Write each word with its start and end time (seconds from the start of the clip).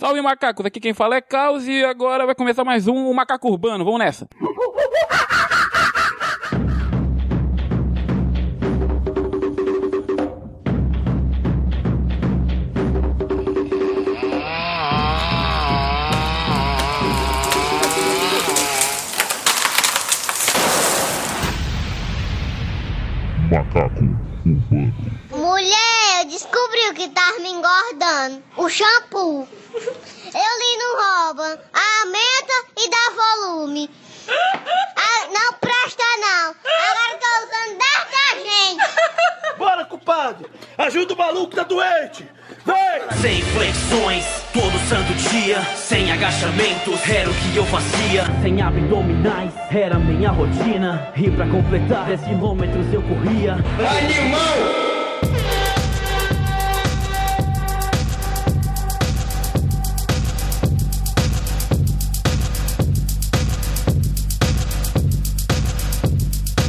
Salve 0.00 0.22
macacos, 0.22 0.64
aqui 0.64 0.80
quem 0.80 0.94
fala 0.94 1.16
é 1.16 1.20
Caos 1.20 1.68
e 1.68 1.84
agora 1.84 2.24
vai 2.24 2.34
começar 2.34 2.64
mais 2.64 2.88
um 2.88 3.12
Macaco 3.12 3.50
Urbano, 3.50 3.84
vamos 3.84 3.98
nessa. 3.98 4.26
engordando. 27.80 28.42
O 28.56 28.68
shampoo. 28.68 29.48
Eu 29.74 30.52
li 30.58 30.76
no 30.78 30.90
rouba. 31.00 31.60
Aumenta 31.72 32.54
e 32.76 32.90
dá 32.90 33.46
volume. 33.46 33.90
Ah, 34.28 35.26
não 35.32 35.52
presta 35.54 36.04
não. 36.20 36.54
Agora 36.64 37.18
tô 37.20 37.28
usando 37.46 37.78
detergente. 37.78 39.58
Bora, 39.58 39.84
culpado! 39.84 40.50
Ajuda 40.78 41.14
o 41.14 41.18
maluco 41.18 41.50
que 41.50 41.56
tá 41.56 41.64
doente! 41.64 42.26
Vem! 42.64 43.20
Sem 43.20 43.42
flexões, 43.42 44.24
todo 44.52 44.78
santo 44.88 45.12
dia 45.30 45.60
Sem 45.76 46.10
agachamentos, 46.10 47.08
era 47.08 47.28
o 47.28 47.34
que 47.34 47.56
eu 47.56 47.66
fazia 47.66 48.24
Sem 48.42 48.62
abdominais, 48.62 49.52
era 49.70 49.98
minha 49.98 50.30
rotina 50.30 51.12
E 51.14 51.30
pra 51.30 51.46
completar 51.46 52.06
10 52.06 52.22
quilômetros 52.22 52.92
eu 52.92 53.02
corria 53.02 53.56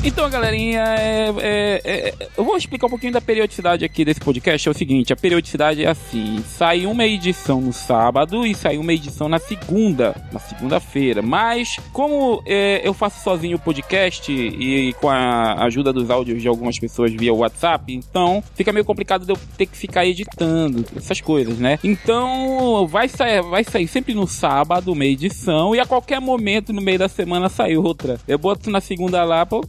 Então, 0.03 0.27
galerinha, 0.31 0.83
é, 0.97 1.30
é, 1.38 1.81
é, 1.83 2.13
eu 2.35 2.44
vou 2.44 2.57
explicar 2.57 2.88
um 2.88 2.89
pouquinho 2.89 3.13
da 3.13 3.21
periodicidade 3.21 3.85
aqui 3.85 4.03
desse 4.03 4.19
podcast. 4.19 4.67
É 4.67 4.71
o 4.71 4.73
seguinte, 4.73 5.13
a 5.13 5.16
periodicidade 5.16 5.83
é 5.83 5.89
assim: 5.89 6.43
sai 6.43 6.88
uma 6.88 7.05
edição 7.05 7.61
no 7.61 7.71
sábado 7.71 8.43
e 8.43 8.55
sai 8.55 8.80
uma 8.80 8.91
edição 8.93 9.30
na 9.30 9.38
segunda, 9.38 10.16
na 10.33 10.39
segunda-feira. 10.39 11.21
Mas 11.21 11.77
como 11.93 12.41
é, 12.47 12.81
eu 12.83 12.95
faço 12.95 13.23
sozinho 13.23 13.58
o 13.58 13.59
podcast 13.59 14.31
e 14.31 14.91
com 14.93 15.08
a 15.08 15.63
ajuda 15.66 15.93
dos 15.93 16.09
áudios 16.09 16.41
de 16.41 16.47
algumas 16.47 16.80
pessoas 16.80 17.13
via 17.13 17.31
WhatsApp, 17.31 17.93
então 17.93 18.43
fica 18.55 18.73
meio 18.73 18.86
complicado 18.86 19.23
de 19.23 19.31
eu 19.31 19.38
ter 19.55 19.67
que 19.67 19.77
ficar 19.77 20.03
editando 20.03 20.83
essas 20.95 21.21
coisas, 21.21 21.59
né? 21.59 21.77
Então 21.83 22.88
vai 22.88 23.08
sair, 23.08 23.43
vai 23.43 23.63
sair 23.63 23.88
sempre 23.88 24.15
no 24.15 24.25
sábado 24.25 24.93
uma 24.93 25.05
edição 25.05 25.75
e 25.75 25.80
a 25.80 25.86
qualquer 25.86 26.19
momento 26.19 26.73
no 26.73 26.81
meio 26.81 26.97
da 26.97 27.08
semana 27.08 27.49
sai 27.49 27.77
outra. 27.77 28.19
Eu 28.27 28.39
boto 28.39 28.71
na 28.71 28.81
segunda 28.81 29.23
lá 29.23 29.45
pra 29.45 29.59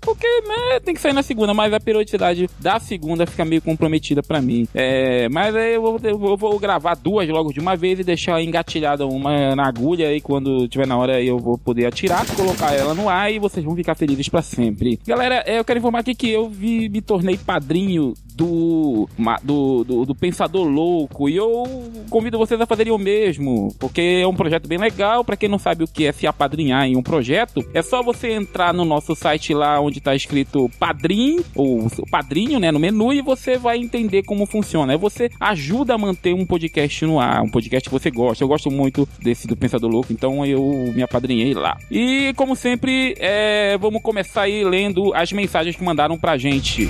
porque 0.00 0.26
né, 0.46 0.80
tem 0.80 0.94
que 0.94 1.00
sair 1.00 1.12
na 1.12 1.22
segunda, 1.22 1.52
mas 1.54 1.72
a 1.72 1.80
periodicidade 1.80 2.48
da 2.60 2.78
segunda 2.80 3.26
fica 3.26 3.44
meio 3.44 3.62
comprometida 3.62 4.22
pra 4.22 4.40
mim. 4.40 4.66
É, 4.74 5.28
mas 5.28 5.54
aí 5.54 5.74
eu 5.74 5.82
vou, 5.82 6.00
eu 6.02 6.36
vou 6.36 6.58
gravar 6.58 6.94
duas 6.94 7.28
logo 7.28 7.52
de 7.52 7.60
uma 7.60 7.76
vez 7.76 7.98
e 7.98 8.04
deixar 8.04 8.42
engatilhada 8.42 9.06
uma 9.06 9.54
na 9.54 9.66
agulha 9.66 10.14
e 10.14 10.20
quando 10.20 10.68
tiver 10.68 10.86
na 10.86 10.96
hora 10.96 11.22
eu 11.22 11.38
vou 11.38 11.58
poder 11.58 11.86
atirar, 11.86 12.24
colocar 12.34 12.72
ela 12.72 12.94
no 12.94 13.08
ar 13.08 13.32
e 13.32 13.38
vocês 13.38 13.64
vão 13.64 13.76
ficar 13.76 13.94
felizes 13.94 14.28
pra 14.28 14.42
sempre. 14.42 14.98
Galera, 15.06 15.42
é, 15.46 15.58
eu 15.58 15.64
quero 15.64 15.78
informar 15.78 16.00
aqui 16.00 16.14
que 16.14 16.30
eu 16.30 16.48
vi, 16.48 16.88
me 16.88 17.00
tornei 17.00 17.36
padrinho 17.36 18.14
do, 18.38 19.08
do, 19.42 19.84
do, 19.84 20.06
do 20.06 20.14
Pensador 20.14 20.66
Louco 20.66 21.28
e 21.28 21.36
eu 21.36 21.64
convido 22.08 22.38
vocês 22.38 22.60
a 22.60 22.66
fazerem 22.66 22.92
o 22.92 22.98
mesmo, 22.98 23.74
porque 23.80 24.20
é 24.22 24.26
um 24.26 24.34
projeto 24.34 24.68
bem 24.68 24.78
legal. 24.78 25.24
Pra 25.24 25.36
quem 25.36 25.48
não 25.48 25.58
sabe 25.58 25.82
o 25.82 25.88
que 25.88 26.06
é 26.06 26.12
se 26.12 26.26
apadrinhar 26.26 26.86
em 26.86 26.96
um 26.96 27.02
projeto, 27.02 27.64
é 27.74 27.82
só 27.82 28.02
você 28.02 28.30
entrar 28.30 28.72
no 28.72 28.84
nosso 28.84 29.14
site 29.16 29.52
lá 29.52 29.67
onde 29.80 30.00
tá 30.00 30.14
escrito 30.14 30.70
Padrim, 30.78 31.40
ou 31.54 31.88
Padrinho, 32.10 32.58
né, 32.58 32.70
no 32.70 32.78
menu, 32.78 33.12
e 33.12 33.20
você 33.20 33.58
vai 33.58 33.78
entender 33.78 34.22
como 34.22 34.46
funciona. 34.46 34.92
Aí 34.92 34.98
você 34.98 35.30
ajuda 35.40 35.94
a 35.94 35.98
manter 35.98 36.34
um 36.34 36.46
podcast 36.46 37.04
no 37.04 37.20
ar, 37.20 37.42
um 37.42 37.50
podcast 37.50 37.88
que 37.88 37.92
você 37.92 38.10
gosta. 38.10 38.42
Eu 38.42 38.48
gosto 38.48 38.70
muito 38.70 39.08
desse 39.20 39.46
do 39.46 39.56
Pensador 39.56 39.90
Louco, 39.90 40.12
então 40.12 40.44
eu 40.44 40.92
me 40.94 41.02
apadrinhei 41.02 41.54
lá. 41.54 41.76
E 41.90 42.32
como 42.36 42.54
sempre, 42.56 43.14
é, 43.18 43.76
vamos 43.78 44.02
começar 44.02 44.42
aí 44.42 44.64
lendo 44.64 45.12
as 45.14 45.32
mensagens 45.32 45.76
que 45.76 45.84
mandaram 45.84 46.18
pra 46.18 46.36
gente. 46.36 46.88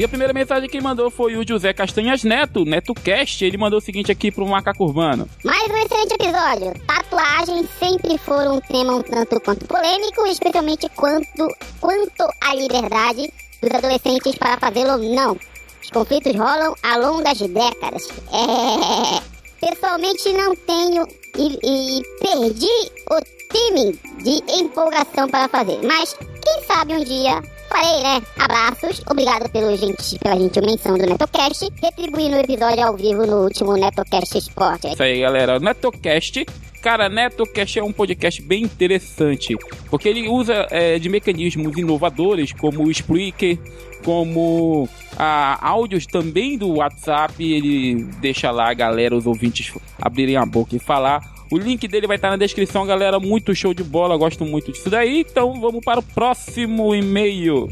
E 0.00 0.04
a 0.04 0.08
primeira 0.08 0.32
mensagem 0.32 0.66
que 0.66 0.80
mandou 0.80 1.10
foi 1.10 1.36
o 1.36 1.46
José 1.46 1.74
Castanhas 1.74 2.24
Neto, 2.24 2.64
NetoCast. 2.64 3.44
Ele 3.44 3.58
mandou 3.58 3.80
o 3.80 3.82
seguinte 3.82 4.10
aqui 4.10 4.32
pro 4.32 4.46
Macaco 4.46 4.82
Urbano. 4.82 5.28
Mais 5.44 5.70
um 5.70 5.76
excelente 5.76 6.14
episódio. 6.14 6.72
Tatuagens 6.86 7.68
sempre 7.78 8.16
foram 8.16 8.56
um 8.56 8.60
tema 8.62 8.94
um 8.94 9.02
tanto 9.02 9.38
quanto 9.40 9.66
polêmico, 9.66 10.26
especialmente 10.26 10.88
quanto, 10.96 11.54
quanto 11.78 12.22
à 12.40 12.54
liberdade 12.54 13.30
dos 13.60 13.70
adolescentes 13.74 14.36
para 14.36 14.56
fazê-lo 14.56 14.92
ou 14.92 15.14
não. 15.14 15.36
Os 15.82 15.90
conflitos 15.90 16.34
rolam 16.34 16.74
ao 16.82 16.98
longo 16.98 17.22
das 17.22 17.38
décadas. 17.38 18.08
É... 18.32 19.68
Pessoalmente 19.68 20.32
não 20.32 20.56
tenho 20.56 21.06
e, 21.36 21.58
e 21.62 22.02
perdi 22.20 22.90
o 23.10 23.20
timing 23.52 23.92
de 24.24 24.62
empolgação 24.62 25.28
para 25.28 25.46
fazer, 25.46 25.78
mas 25.82 26.16
quem 26.42 26.64
sabe 26.66 26.94
um 26.94 27.04
dia 27.04 27.42
farei, 27.70 28.02
né? 28.02 28.22
Abraços, 28.36 29.00
obrigado 29.08 29.48
pelo 29.50 29.76
gente, 29.76 30.18
pela 30.18 30.36
gentil 30.36 30.62
menção 30.64 30.98
do 30.98 31.06
NetoCast, 31.06 31.68
retribuindo 31.80 32.36
o 32.36 32.40
episódio 32.40 32.84
ao 32.84 32.96
vivo 32.96 33.24
no 33.26 33.44
último 33.44 33.74
NetoCast 33.74 34.36
Sport. 34.38 34.84
Isso 34.84 35.02
aí, 35.02 35.20
galera. 35.20 35.58
NetoCast. 35.58 36.44
Cara, 36.82 37.08
NetoCast 37.08 37.78
é 37.78 37.84
um 37.84 37.92
podcast 37.92 38.40
bem 38.42 38.62
interessante, 38.62 39.54
porque 39.90 40.08
ele 40.08 40.28
usa 40.28 40.66
é, 40.70 40.98
de 40.98 41.10
mecanismos 41.10 41.76
inovadores, 41.76 42.52
como 42.52 42.84
o 42.84 42.90
Spreaker, 42.90 43.58
como 44.02 44.88
ah, 45.18 45.58
áudios 45.60 46.06
também 46.06 46.56
do 46.56 46.76
WhatsApp. 46.76 47.34
Ele 47.42 48.04
deixa 48.20 48.50
lá 48.50 48.70
a 48.70 48.74
galera, 48.74 49.14
os 49.14 49.26
ouvintes, 49.26 49.74
abrirem 50.00 50.36
a 50.36 50.46
boca 50.46 50.74
e 50.74 50.78
falar. 50.78 51.20
O 51.50 51.58
link 51.58 51.88
dele 51.88 52.06
vai 52.06 52.16
estar 52.16 52.30
na 52.30 52.36
descrição, 52.36 52.86
galera. 52.86 53.18
Muito 53.18 53.54
show 53.54 53.74
de 53.74 53.82
bola, 53.82 54.16
gosto 54.16 54.44
muito 54.44 54.70
disso 54.70 54.88
daí. 54.88 55.20
Então 55.20 55.60
vamos 55.60 55.84
para 55.84 55.98
o 55.98 56.02
próximo 56.02 56.94
e-mail. 56.94 57.68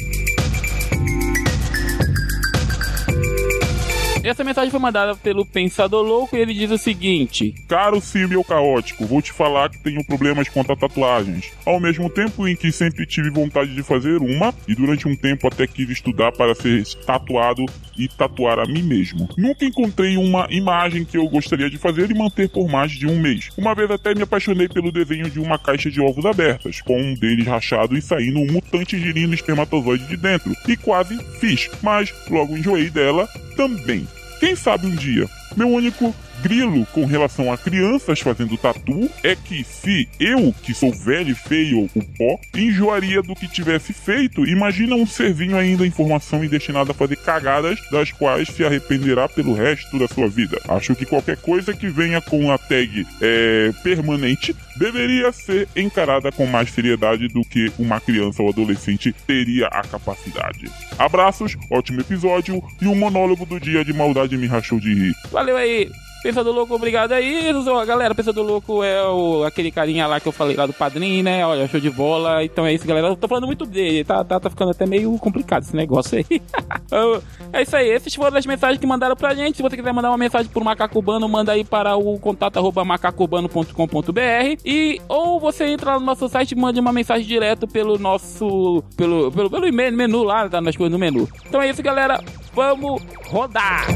Essa 4.29 4.45
mensagem 4.45 4.71
foi 4.71 4.79
mandada 4.79 5.17
pelo 5.17 5.47
Pensador 5.47 6.05
Louco 6.05 6.37
e 6.37 6.41
ele 6.41 6.53
diz 6.53 6.71
o 6.71 6.77
seguinte: 6.77 7.55
Caro 7.67 7.99
símil 7.99 8.45
caótico, 8.45 9.07
vou 9.07 9.23
te 9.23 9.33
falar 9.33 9.71
que 9.71 9.79
tenho 9.79 10.05
problemas 10.05 10.47
quanto 10.51 10.71
a 10.71 10.77
tatuagens. 10.77 11.51
Ao 11.65 11.81
mesmo 11.81 12.11
tempo 12.11 12.47
em 12.47 12.55
que 12.55 12.71
sempre 12.71 13.07
tive 13.07 13.31
vontade 13.31 13.75
de 13.75 13.83
fazer 13.83 14.19
uma, 14.19 14.55
e 14.69 14.75
durante 14.75 15.09
um 15.09 15.17
tempo 15.17 15.49
até 15.49 15.67
quis 15.67 15.89
estudar 15.89 16.31
para 16.33 16.55
ser 16.55 16.85
tatuado 17.07 17.65
e 17.97 18.07
tatuar 18.07 18.59
a 18.59 18.67
mim 18.67 18.83
mesmo. 18.83 19.31
Nunca 19.35 19.65
encontrei 19.65 20.19
uma 20.19 20.47
imagem 20.51 21.07
que 21.07 21.17
eu 21.17 21.27
gostaria 21.27 21.71
de 21.71 21.79
fazer 21.79 22.11
e 22.11 22.15
manter 22.15 22.51
por 22.51 22.69
mais 22.69 22.93
de 22.93 23.07
um 23.07 23.19
mês. 23.19 23.49
Uma 23.57 23.75
vez 23.75 23.91
até 23.91 24.15
me 24.15 24.23
apaixonei 24.23 24.69
pelo 24.69 24.93
desenho 24.93 25.31
de 25.31 25.41
uma 25.41 25.59
caixa 25.59 25.91
de 25.91 26.03
ovos 26.03 26.27
abertas, 26.27 26.83
com 26.83 27.01
um 27.01 27.15
deles 27.15 27.47
rachado 27.47 27.97
e 27.97 28.03
saindo 28.03 28.41
um 28.41 28.53
mutante 28.53 28.99
girindo 28.99 29.35
espermatozoide 29.35 30.07
de 30.07 30.19
dentro. 30.19 30.53
E 30.69 30.77
quase 30.77 31.19
fiz, 31.41 31.71
mas 31.83 32.13
logo 32.29 32.55
enjoei 32.55 32.91
dela 32.91 33.27
também. 33.57 34.07
Quem 34.39 34.55
sabe 34.55 34.87
um 34.87 34.95
dia? 34.95 35.29
Meu 35.57 35.69
único 35.69 36.15
grilo 36.43 36.87
com 36.87 37.05
relação 37.05 37.53
a 37.53 37.59
crianças 37.59 38.21
fazendo 38.21 38.57
tatu 38.57 39.11
é 39.23 39.35
que 39.35 39.65
se 39.65 40.09
eu, 40.19 40.55
que 40.63 40.75
sou 40.75 40.93
velho 40.93 41.31
e 41.31 41.35
feio 41.35 41.89
o 41.95 42.05
pó, 42.17 42.39
enjoaria 42.55 43.23
do 43.23 43.35
que 43.35 43.49
tivesse 43.49 43.93
feito, 43.93 44.47
imagina 44.47 44.95
um 44.95 45.07
serzinho 45.07 45.57
ainda 45.57 45.87
em 45.87 45.91
formação 45.91 46.45
e 46.45 46.49
destinado 46.49 46.91
a 46.91 46.95
fazer 46.95 47.17
cagadas 47.17 47.79
das 47.91 48.13
quais 48.13 48.49
se 48.49 48.65
arrependerá 48.65 49.29
pelo 49.29 49.55
resto 49.55 49.99
da 49.99 50.09
sua 50.09 50.29
vida. 50.29 50.61
Acho 50.69 50.95
que 50.95 51.07
qualquer 51.07 51.37
coisa 51.37 51.75
que 51.75 51.89
venha 51.89 52.21
com 52.21 52.51
a 52.51 52.59
tag 52.59 53.07
é, 53.21 53.73
permanente 53.83 54.55
deveria 54.77 55.33
ser 55.33 55.69
encarada 55.75 56.31
com 56.31 56.47
mais 56.47 56.71
seriedade 56.71 57.29
do 57.29 57.43
que 57.43 57.73
uma 57.79 58.01
criança 58.01 58.43
ou 58.43 58.49
adolescente 58.49 59.13
teria 59.27 59.67
a 59.67 59.83
capacidade. 59.83 60.71
Abraços, 60.99 61.57
ótimo 61.71 62.01
episódio 62.01 62.63
e 62.81 62.87
o 62.87 62.95
monólogo 62.95 63.45
do 63.45 63.59
dia 63.59 63.85
de 63.85 63.93
maldade 63.93 64.37
me 64.37 64.47
rachou 64.47 64.79
de 64.79 64.95
rir. 64.95 65.15
Valeu 65.31 65.57
aí, 65.57 65.91
Pensador 66.23 66.53
Louco, 66.53 66.75
obrigado 66.75 67.13
aí. 67.13 67.53
Galera, 67.87 68.15
Pensador 68.15 68.45
Louco 68.45 68.83
é 68.83 69.03
o, 69.05 69.45
aquele 69.45 69.71
carinha 69.71 70.07
lá 70.07 70.19
que 70.19 70.27
eu 70.27 70.33
falei 70.33 70.57
lá 70.57 70.67
do 70.67 70.73
padrinho, 70.73 71.23
né? 71.23 71.47
Olha, 71.47 71.69
show 71.69 71.79
de 71.79 71.91
bola. 71.91 72.45
Então 72.45 72.67
é 72.67 72.75
isso, 72.75 72.87
galera. 72.87 73.09
Eu 73.09 73.17
tô 73.17 73.29
falando 73.29 73.47
muito 73.47 73.65
dele. 73.65 74.05
Tá, 74.05 74.25
tá, 74.25 74.41
tá 74.41 74.51
ficando 74.51 74.73
até 74.73 74.85
meio 74.85 75.17
complicado 75.19 75.63
esse 75.63 75.77
negócio 75.77 76.19
aí. 76.19 76.27
é 77.53 77.63
isso 77.63 77.77
aí. 77.77 77.89
Esses 77.89 78.15
foram 78.15 78.37
as 78.37 78.47
mensagens 78.47 78.81
que 78.81 78.87
mandaram 78.87 79.15
pra 79.15 79.35
gente. 79.35 79.57
Se 79.57 79.63
você 79.63 79.77
quiser 79.77 79.93
mandar 79.93 80.11
uma 80.11 80.19
mensagem 80.19 80.51
pro 80.51 80.65
Macacubano, 80.65 81.29
manda 81.29 81.53
aí 81.53 81.65
para 81.65 81.97
o 81.97 82.19
contato 82.19 82.59
macacubano.com.br 82.85 84.61
e 84.65 85.01
ou 85.09 85.39
você 85.39 85.67
entra 85.67 85.93
lá 85.93 86.01
no 86.01 86.07
nosso 86.07 86.29
site 86.29 86.53
e 86.53 86.57
mande 86.57 86.81
uma 86.81 86.93
mensagem 86.93 87.27
direto 87.27 87.67
pelo 87.67 87.99
nosso 87.99 88.83
pelo, 88.97 89.31
pelo, 89.31 89.51
pelo 89.51 89.67
e-mail, 89.67 89.93
menu 89.93 90.23
lá, 90.23 90.49
tá 90.49 90.61
nas 90.61 90.77
coisas 90.77 90.93
no 90.93 90.99
menu. 90.99 91.29
Então 91.47 91.63
é 91.63 91.71
isso, 91.71 91.83
galera. 91.83 92.23
Vamos 92.55 93.03
rodar! 93.27 93.87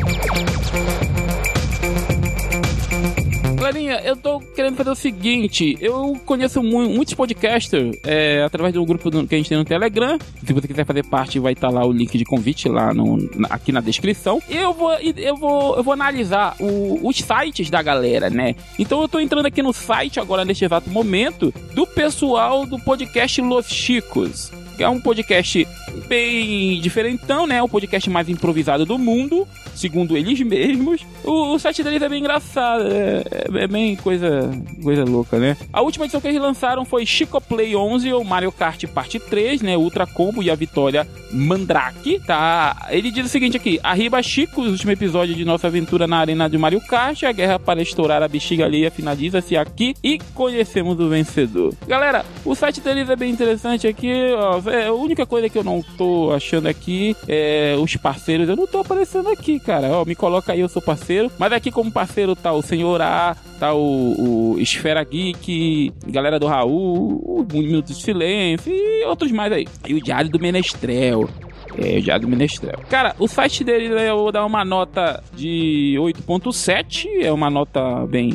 Galerinha, 3.62 4.00
eu 4.04 4.16
tô 4.16 4.40
querendo 4.40 4.74
fazer 4.74 4.90
o 4.90 4.94
seguinte: 4.96 5.78
eu 5.80 6.20
conheço 6.26 6.60
mu 6.60 6.88
muitos 6.88 7.14
podcasters 7.14 7.96
é, 8.02 8.42
através 8.42 8.74
do 8.74 8.84
grupo 8.84 9.08
que 9.24 9.36
a 9.36 9.38
gente 9.38 9.48
tem 9.48 9.56
no 9.56 9.64
Telegram. 9.64 10.18
Se 10.44 10.52
você 10.52 10.66
quiser 10.66 10.84
fazer 10.84 11.06
parte, 11.06 11.38
vai 11.38 11.52
estar 11.52 11.68
tá 11.68 11.72
lá 11.72 11.86
o 11.86 11.92
link 11.92 12.18
de 12.18 12.24
convite 12.24 12.68
lá 12.68 12.92
no, 12.92 13.18
aqui 13.48 13.70
na 13.70 13.80
descrição. 13.80 14.42
Eu 14.50 14.72
vou, 14.72 14.92
eu 14.94 15.36
vou, 15.36 15.76
eu 15.76 15.82
vou 15.84 15.94
analisar 15.94 16.56
o, 16.58 17.06
os 17.06 17.16
sites 17.18 17.70
da 17.70 17.80
galera, 17.80 18.28
né? 18.28 18.56
Então 18.80 19.00
eu 19.00 19.06
tô 19.06 19.20
entrando 19.20 19.46
aqui 19.46 19.62
no 19.62 19.72
site 19.72 20.18
agora 20.18 20.44
neste 20.44 20.64
exato 20.64 20.90
momento 20.90 21.54
do 21.72 21.86
pessoal 21.86 22.66
do 22.66 22.80
podcast 22.80 23.40
Los 23.40 23.68
Chicos. 23.68 24.50
É 24.82 24.88
um 24.88 25.00
podcast 25.00 25.66
bem 26.08 26.80
diferentão, 26.80 27.46
né? 27.46 27.62
O 27.62 27.68
podcast 27.68 28.08
mais 28.10 28.28
improvisado 28.28 28.84
do 28.84 28.98
mundo 28.98 29.46
segundo 29.74 30.16
eles 30.16 30.40
mesmos. 30.40 31.04
O, 31.24 31.54
o 31.54 31.58
site 31.58 31.82
deles 31.82 32.02
é 32.02 32.08
bem 32.08 32.20
engraçado, 32.20 32.86
é, 32.86 33.22
é, 33.30 33.64
é, 33.64 33.66
bem 33.66 33.96
coisa, 33.96 34.50
coisa 34.82 35.04
louca, 35.04 35.38
né? 35.38 35.56
A 35.72 35.82
última 35.82 36.04
edição 36.04 36.20
que 36.20 36.28
eles 36.28 36.40
lançaram 36.40 36.84
foi 36.84 37.06
Chico 37.06 37.40
Play 37.40 37.74
11 37.74 38.12
ou 38.12 38.24
Mario 38.24 38.52
Kart 38.52 38.84
Parte 38.86 39.18
3, 39.18 39.62
né? 39.62 39.76
Ultra 39.76 40.06
Combo 40.06 40.42
e 40.42 40.50
a 40.50 40.54
vitória 40.54 41.06
Mandrake, 41.32 42.20
tá? 42.20 42.88
Ele 42.90 43.10
diz 43.10 43.26
o 43.26 43.28
seguinte 43.28 43.56
aqui: 43.56 43.80
Arriba 43.82 44.22
Chico, 44.22 44.62
o 44.62 44.70
último 44.70 44.92
episódio 44.92 45.34
de 45.34 45.44
nossa 45.44 45.66
aventura 45.66 46.06
na 46.06 46.18
arena 46.18 46.48
de 46.48 46.58
Mario 46.58 46.80
Kart, 46.80 47.22
a 47.22 47.32
guerra 47.32 47.58
para 47.58 47.82
estourar 47.82 48.22
a 48.22 48.28
bexiga 48.28 48.64
alheia 48.64 48.90
finaliza-se 48.90 49.56
aqui 49.56 49.94
e 50.02 50.18
conhecemos 50.34 50.98
o 51.00 51.08
vencedor. 51.08 51.74
Galera, 51.86 52.24
o 52.44 52.54
site 52.54 52.80
deles 52.80 53.08
é 53.08 53.16
bem 53.16 53.30
interessante 53.30 53.86
aqui, 53.86 54.12
ó, 54.36 54.60
é, 54.72 54.86
a 54.86 54.92
única 54.92 55.26
coisa 55.26 55.48
que 55.48 55.58
eu 55.58 55.62
não 55.62 55.82
tô 55.82 56.32
achando 56.34 56.66
aqui 56.66 57.14
é 57.28 57.76
os 57.78 57.94
parceiros, 57.96 58.48
eu 58.48 58.56
não 58.56 58.66
tô 58.66 58.78
aparecendo 58.78 59.28
aqui, 59.28 59.60
cara. 59.60 59.88
Ó, 59.88 60.04
me 60.04 60.14
coloca 60.14 60.52
aí, 60.52 60.60
eu 60.60 60.68
sou 60.68 60.80
parceiro. 60.80 61.30
Mas 61.38 61.52
aqui 61.52 61.70
como 61.70 61.92
parceiro 61.92 62.34
tá 62.34 62.52
o 62.52 62.62
Senhor 62.62 63.00
A, 63.02 63.36
tá 63.60 63.74
o, 63.74 64.54
o 64.54 64.58
Esfera 64.58 65.04
Geek, 65.04 65.92
galera 66.06 66.38
do 66.38 66.46
Raul, 66.46 67.22
o 67.22 67.46
Minuto 67.52 67.88
de 67.88 68.02
Silêncio 68.02 68.72
e 68.72 69.04
outros 69.04 69.30
mais 69.30 69.52
aí. 69.52 69.66
E 69.86 69.94
o 69.94 70.02
Diário 70.02 70.30
do 70.30 70.40
Menestrel. 70.40 71.28
É, 71.78 72.00
já 72.00 72.18
do 72.18 72.28
Menestrel. 72.28 72.80
Cara, 72.88 73.14
o 73.18 73.26
site 73.26 73.64
dele 73.64 73.86
eu 73.86 74.16
vou 74.18 74.32
dar 74.32 74.44
uma 74.44 74.64
nota 74.64 75.22
de 75.34 75.96
8.7, 75.98 77.06
é 77.22 77.32
uma 77.32 77.48
nota 77.48 78.06
bem 78.06 78.30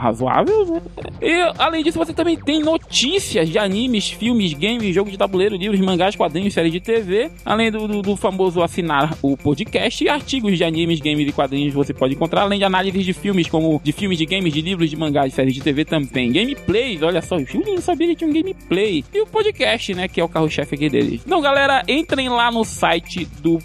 razoável, 0.00 0.66
né? 0.66 0.82
E 1.20 1.52
além 1.58 1.84
disso, 1.84 1.98
você 1.98 2.12
também 2.12 2.36
tem 2.36 2.60
notícias 2.60 3.48
de 3.48 3.58
animes, 3.58 4.10
filmes, 4.10 4.52
games, 4.54 4.94
jogo 4.94 5.10
de 5.10 5.18
tabuleiro, 5.18 5.56
livros, 5.56 5.78
mangás, 5.80 6.16
quadrinhos, 6.16 6.54
séries 6.54 6.72
de 6.72 6.80
TV, 6.80 7.30
além 7.44 7.70
do, 7.70 7.86
do, 7.86 8.02
do, 8.02 8.16
famoso 8.16 8.62
assinar 8.62 9.16
o 9.22 9.36
podcast 9.36 10.02
e 10.02 10.08
artigos 10.08 10.56
de 10.56 10.64
animes, 10.64 11.00
games 11.00 11.28
e 11.28 11.32
quadrinhos 11.32 11.74
você 11.74 11.92
pode 11.92 12.14
encontrar, 12.14 12.42
além 12.42 12.58
de 12.58 12.64
análises 12.64 13.04
de 13.04 13.12
filmes, 13.12 13.48
como 13.48 13.80
de 13.84 13.92
filmes, 13.92 14.18
de 14.18 14.26
games, 14.26 14.52
de 14.52 14.60
livros, 14.60 14.88
de 14.88 14.96
mangás, 14.96 15.34
séries 15.34 15.54
de 15.54 15.60
TV 15.60 15.84
também. 15.84 16.32
Gameplays, 16.32 17.02
olha 17.02 17.20
só, 17.20 17.38
eu 17.38 17.46
não 17.66 17.80
sabia 17.80 18.08
que 18.08 18.16
tinha 18.16 18.30
um 18.30 18.32
gameplay. 18.32 19.04
E 19.12 19.20
o 19.20 19.26
podcast, 19.26 19.94
né, 19.94 20.08
que 20.08 20.20
é 20.20 20.24
o 20.24 20.28
carro-chefe 20.28 20.74
aqui 20.74 20.88
deles. 20.88 21.22
Então, 21.24 21.40
galera, 21.40 21.82
entrem 21.86 22.28
lá 22.28 22.50
no 22.50 22.64
site 22.64 23.26
do, 23.42 23.58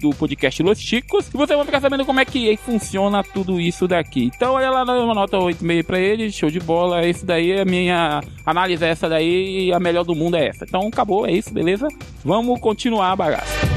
do 0.00 0.10
podcast 0.10 0.62
Los 0.62 0.80
Chicos 0.80 1.28
e 1.32 1.36
você 1.36 1.54
vai 1.54 1.64
ficar 1.64 1.80
sabendo 1.80 2.04
como 2.04 2.20
é 2.20 2.24
que 2.24 2.56
funciona 2.56 3.22
tudo 3.22 3.60
isso 3.60 3.86
daqui. 3.86 4.30
Então, 4.34 4.54
olha 4.54 4.70
lá 4.70 4.82
uma 4.82 5.14
nota 5.14 5.36
8,5 5.82 5.84
para 5.84 5.98
ele, 5.98 6.30
show 6.30 6.50
de 6.50 6.60
bola. 6.60 7.06
Esse 7.06 7.24
daí 7.24 7.52
é 7.52 7.62
a 7.62 7.64
minha 7.64 8.20
análise, 8.44 8.84
é 8.84 8.88
essa 8.88 9.08
daí, 9.08 9.66
e 9.66 9.72
a 9.72 9.80
melhor 9.80 10.04
do 10.04 10.14
mundo 10.14 10.36
é 10.36 10.48
essa. 10.48 10.64
Então, 10.64 10.86
acabou, 10.88 11.26
é 11.26 11.32
isso, 11.32 11.52
beleza? 11.52 11.88
Vamos 12.24 12.60
continuar 12.60 13.12
a 13.12 13.16
bagaça. 13.16 13.75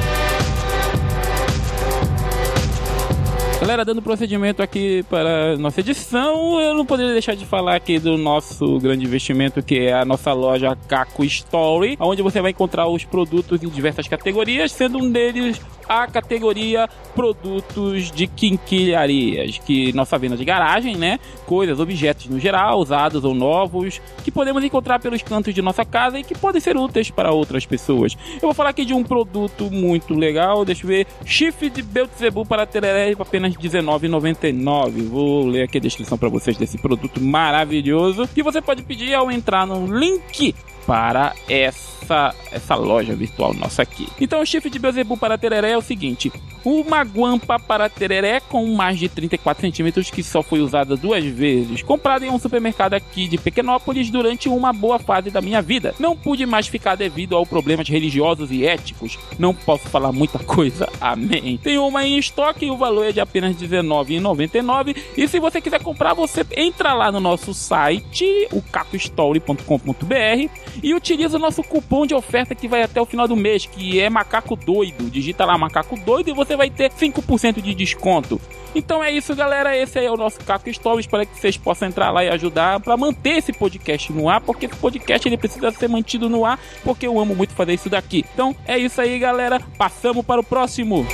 Galera, 3.59 3.83
dando 3.83 4.01
procedimento 4.01 4.63
aqui 4.63 5.03
para 5.09 5.57
nossa 5.57 5.81
edição, 5.81 6.61
eu 6.61 6.73
não 6.73 6.85
poderia 6.85 7.11
deixar 7.11 7.35
de 7.35 7.45
falar 7.45 7.75
aqui 7.75 7.99
do 7.99 8.17
nosso 8.17 8.79
grande 8.79 9.03
investimento 9.03 9.61
que 9.61 9.79
é 9.79 9.93
a 9.93 10.05
nossa 10.05 10.31
loja 10.31 10.77
Caco 10.87 11.25
Story, 11.25 11.97
onde 11.99 12.21
você 12.21 12.41
vai 12.41 12.51
encontrar 12.51 12.87
os 12.87 13.03
produtos 13.03 13.61
em 13.61 13.67
diversas 13.67 14.07
categorias, 14.07 14.71
sendo 14.71 14.97
um 14.97 15.11
deles 15.11 15.59
a 15.89 16.05
categoria 16.05 16.87
produtos 17.15 18.11
de 18.11 18.27
quinquilharias, 18.27 19.57
que 19.57 19.91
nossa 19.91 20.19
venda 20.19 20.37
de 20.37 20.45
garagem, 20.45 20.95
né? 20.95 21.19
Coisas, 21.47 21.79
objetos 21.79 22.27
no 22.27 22.39
geral, 22.39 22.79
usados 22.79 23.23
ou 23.23 23.33
novos, 23.33 23.99
que 24.23 24.29
podemos 24.29 24.63
encontrar 24.63 24.99
pelos 24.99 25.23
cantos 25.23 25.53
de 25.53 25.63
nossa 25.63 25.83
casa 25.83 26.19
e 26.19 26.23
que 26.23 26.37
podem 26.37 26.61
ser 26.61 26.77
úteis 26.77 27.09
para 27.09 27.31
outras 27.31 27.65
pessoas. 27.65 28.15
Eu 28.35 28.41
vou 28.41 28.53
falar 28.53 28.69
aqui 28.69 28.85
de 28.85 28.93
um 28.93 29.03
produto 29.03 29.71
muito 29.71 30.13
legal, 30.13 30.63
deixa 30.63 30.83
eu 30.83 30.89
ver, 30.89 31.07
chifre 31.25 31.71
de 31.71 31.81
Belzebu 31.81 32.45
para 32.45 32.67
tereré 32.67 33.15
por 33.15 33.25
apenas 33.57 33.83
R$19,99. 33.83 35.07
Vou 35.07 35.47
ler 35.47 35.63
aqui 35.63 35.77
a 35.77 35.81
descrição 35.81 36.17
para 36.17 36.29
vocês 36.29 36.57
desse 36.57 36.77
produto 36.77 37.21
maravilhoso, 37.21 38.27
que 38.27 38.43
você 38.43 38.61
pode 38.61 38.83
pedir 38.83 39.13
ao 39.13 39.31
entrar 39.31 39.65
no 39.65 39.85
link 39.97 40.53
para 40.89 41.35
essa, 41.47 42.33
essa 42.51 42.73
loja 42.73 43.15
virtual 43.15 43.53
nossa 43.53 43.83
aqui. 43.83 44.07
Então 44.19 44.41
o 44.41 44.45
chifre 44.45 44.71
de 44.71 44.79
Beelzebub 44.79 45.19
para 45.19 45.37
tereré 45.37 45.69
é 45.73 45.77
o 45.77 45.83
seguinte: 45.83 46.31
uma 46.65 47.03
guampa 47.03 47.59
para 47.59 47.87
tereré 47.87 48.39
com 48.39 48.65
mais 48.73 48.97
de 48.97 49.07
34 49.07 49.61
centímetros 49.61 50.09
que 50.09 50.23
só 50.23 50.41
foi 50.41 50.61
usada 50.61 50.97
duas 50.97 51.23
vezes, 51.23 51.83
comprada 51.83 52.25
em 52.25 52.29
um 52.29 52.39
supermercado 52.39 52.95
aqui 52.95 53.27
de 53.27 53.37
Pequenópolis 53.37 54.09
durante 54.09 54.49
uma 54.49 54.73
boa 54.73 54.97
fase 54.97 55.29
da 55.29 55.41
minha 55.41 55.61
vida. 55.61 55.93
Não 55.99 56.17
pude 56.17 56.43
mais 56.47 56.67
ficar 56.67 56.95
devido 56.95 57.35
ao 57.35 57.45
problemas 57.45 57.87
religiosos 57.87 58.51
e 58.51 58.65
éticos. 58.65 59.19
Não 59.37 59.53
posso 59.53 59.87
falar 59.89 60.11
muita 60.11 60.39
coisa. 60.39 60.89
Amém. 60.99 61.59
Tem 61.61 61.77
uma 61.77 62.03
em 62.03 62.17
estoque 62.17 62.65
e 62.65 62.71
o 62.71 62.77
valor 62.77 63.05
é 63.05 63.11
de 63.11 63.19
apenas 63.19 63.55
R$19,99. 63.61 64.97
E 65.15 65.27
se 65.27 65.39
você 65.39 65.61
quiser 65.61 65.83
comprar, 65.83 66.15
você 66.15 66.43
entra 66.57 66.93
lá 66.93 67.11
no 67.11 67.19
nosso 67.19 67.53
site, 67.53 68.25
o 68.51 68.61
cacostory.com.br 68.61 70.49
e 70.81 70.93
utiliza 70.93 71.37
o 71.37 71.39
nosso 71.39 71.63
cupom 71.63 72.05
de 72.05 72.13
oferta 72.13 72.55
que 72.55 72.67
vai 72.67 72.81
até 72.81 73.01
o 73.01 73.05
final 73.05 73.27
do 73.27 73.35
mês, 73.35 73.65
que 73.65 73.99
é 73.99 74.09
Macaco 74.09 74.55
Doido. 74.55 75.09
Digita 75.09 75.45
lá 75.45 75.57
Macaco 75.57 75.97
Doido 75.99 76.29
e 76.29 76.33
você 76.33 76.55
vai 76.55 76.69
ter 76.69 76.91
5% 76.91 77.61
de 77.61 77.73
desconto. 77.73 78.39
Então 78.73 79.03
é 79.03 79.11
isso, 79.11 79.35
galera. 79.35 79.75
Esse 79.75 79.99
é 79.99 80.11
o 80.11 80.17
nosso 80.17 80.39
Caco 80.39 80.69
Story. 80.69 81.01
Espero 81.01 81.25
que 81.25 81.39
vocês 81.39 81.57
possam 81.57 81.87
entrar 81.87 82.11
lá 82.11 82.23
e 82.23 82.29
ajudar 82.29 82.79
para 82.79 82.95
manter 82.95 83.37
esse 83.37 83.51
podcast 83.51 84.11
no 84.13 84.29
ar, 84.29 84.41
porque 84.41 84.67
esse 84.67 84.75
podcast 84.75 85.27
ele 85.27 85.37
precisa 85.37 85.71
ser 85.71 85.87
mantido 85.87 86.29
no 86.29 86.45
ar, 86.45 86.59
porque 86.83 87.07
eu 87.07 87.19
amo 87.19 87.35
muito 87.35 87.53
fazer 87.53 87.73
isso 87.73 87.89
daqui. 87.89 88.25
Então 88.33 88.55
é 88.67 88.77
isso 88.77 89.01
aí, 89.01 89.17
galera. 89.17 89.59
Passamos 89.77 90.25
para 90.25 90.41
o 90.41 90.43
próximo. 90.43 91.05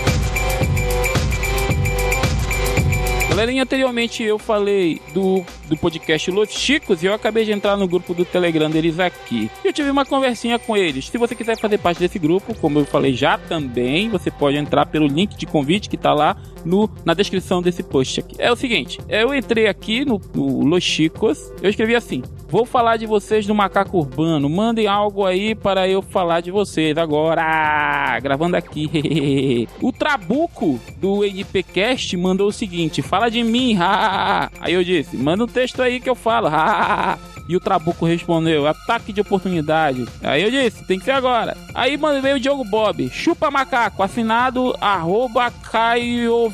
Galerinha, 3.29 3.63
anteriormente 3.63 4.23
eu 4.23 4.39
falei 4.39 5.01
do, 5.13 5.43
do 5.67 5.75
podcast 5.75 6.31
Los 6.31 6.49
Chicos 6.51 7.03
e 7.03 7.07
eu 7.07 7.13
acabei 7.13 7.43
de 7.43 7.51
entrar 7.51 7.75
no 7.75 7.87
grupo 7.87 8.13
do 8.13 8.23
Telegram 8.23 8.69
deles 8.69 8.99
aqui. 8.99 9.51
Eu 9.63 9.73
tive 9.73 9.89
uma 9.89 10.05
conversinha 10.05 10.57
com 10.57 10.77
eles. 10.77 11.09
Se 11.09 11.17
você 11.17 11.35
quiser 11.35 11.57
fazer 11.57 11.77
parte 11.79 11.99
desse 11.99 12.17
grupo, 12.17 12.55
como 12.55 12.79
eu 12.79 12.85
falei 12.85 13.13
já 13.13 13.37
também, 13.37 14.09
você 14.09 14.31
pode 14.31 14.57
entrar 14.57 14.85
pelo 14.85 15.05
link 15.05 15.35
de 15.35 15.45
convite 15.45 15.89
que 15.89 15.97
tá 15.97 16.13
lá 16.13 16.37
no, 16.63 16.89
na 17.03 17.13
descrição 17.13 17.61
desse 17.61 17.83
post 17.83 18.21
aqui. 18.21 18.35
É 18.39 18.51
o 18.51 18.55
seguinte, 18.55 18.99
eu 19.09 19.33
entrei 19.35 19.67
aqui 19.67 20.05
no, 20.05 20.21
no 20.33 20.63
Los 20.63 20.83
Chicos, 20.83 21.51
eu 21.61 21.69
escrevi 21.69 21.93
assim: 21.93 22.23
Vou 22.55 22.65
falar 22.65 22.95
de 22.95 23.05
vocês 23.05 23.45
do 23.45 23.53
macaco 23.53 23.97
urbano. 23.97 24.49
Mandem 24.49 24.87
algo 24.87 25.25
aí 25.25 25.53
para 25.53 25.89
eu 25.89 26.01
falar 26.01 26.39
de 26.39 26.51
vocês 26.51 26.97
agora. 26.97 28.17
Gravando 28.21 28.55
aqui. 28.55 29.67
o 29.83 29.91
Trabuco 29.91 30.79
do 30.95 31.25
NPcast 31.25 32.15
mandou 32.15 32.47
o 32.47 32.53
seguinte: 32.53 33.01
Fala 33.01 33.29
de 33.29 33.43
mim. 33.43 33.77
Aí 34.61 34.73
eu 34.73 34.85
disse: 34.85 35.17
Manda 35.17 35.43
um 35.43 35.47
texto 35.47 35.81
aí 35.81 35.99
que 35.99 36.09
eu 36.09 36.15
falo. 36.15 36.47
E 37.47 37.55
o 37.55 37.59
Trabuco 37.59 38.05
respondeu, 38.05 38.65
ataque 38.65 39.13
de 39.13 39.21
oportunidade. 39.21 40.03
Aí 40.23 40.41
eu 40.41 40.49
disse, 40.49 40.83
tem 40.85 40.97
que 40.97 41.05
ser 41.05 41.11
agora. 41.11 41.55
Aí 41.73 41.95
mandei 41.95 42.33
o 42.33 42.39
Diogo 42.39 42.63
Bob, 42.63 43.07
chupa 43.09 43.51
macaco, 43.51 44.01
assinado 44.01 44.75
arroba 44.81 45.51
CaioVCF. 45.51 46.49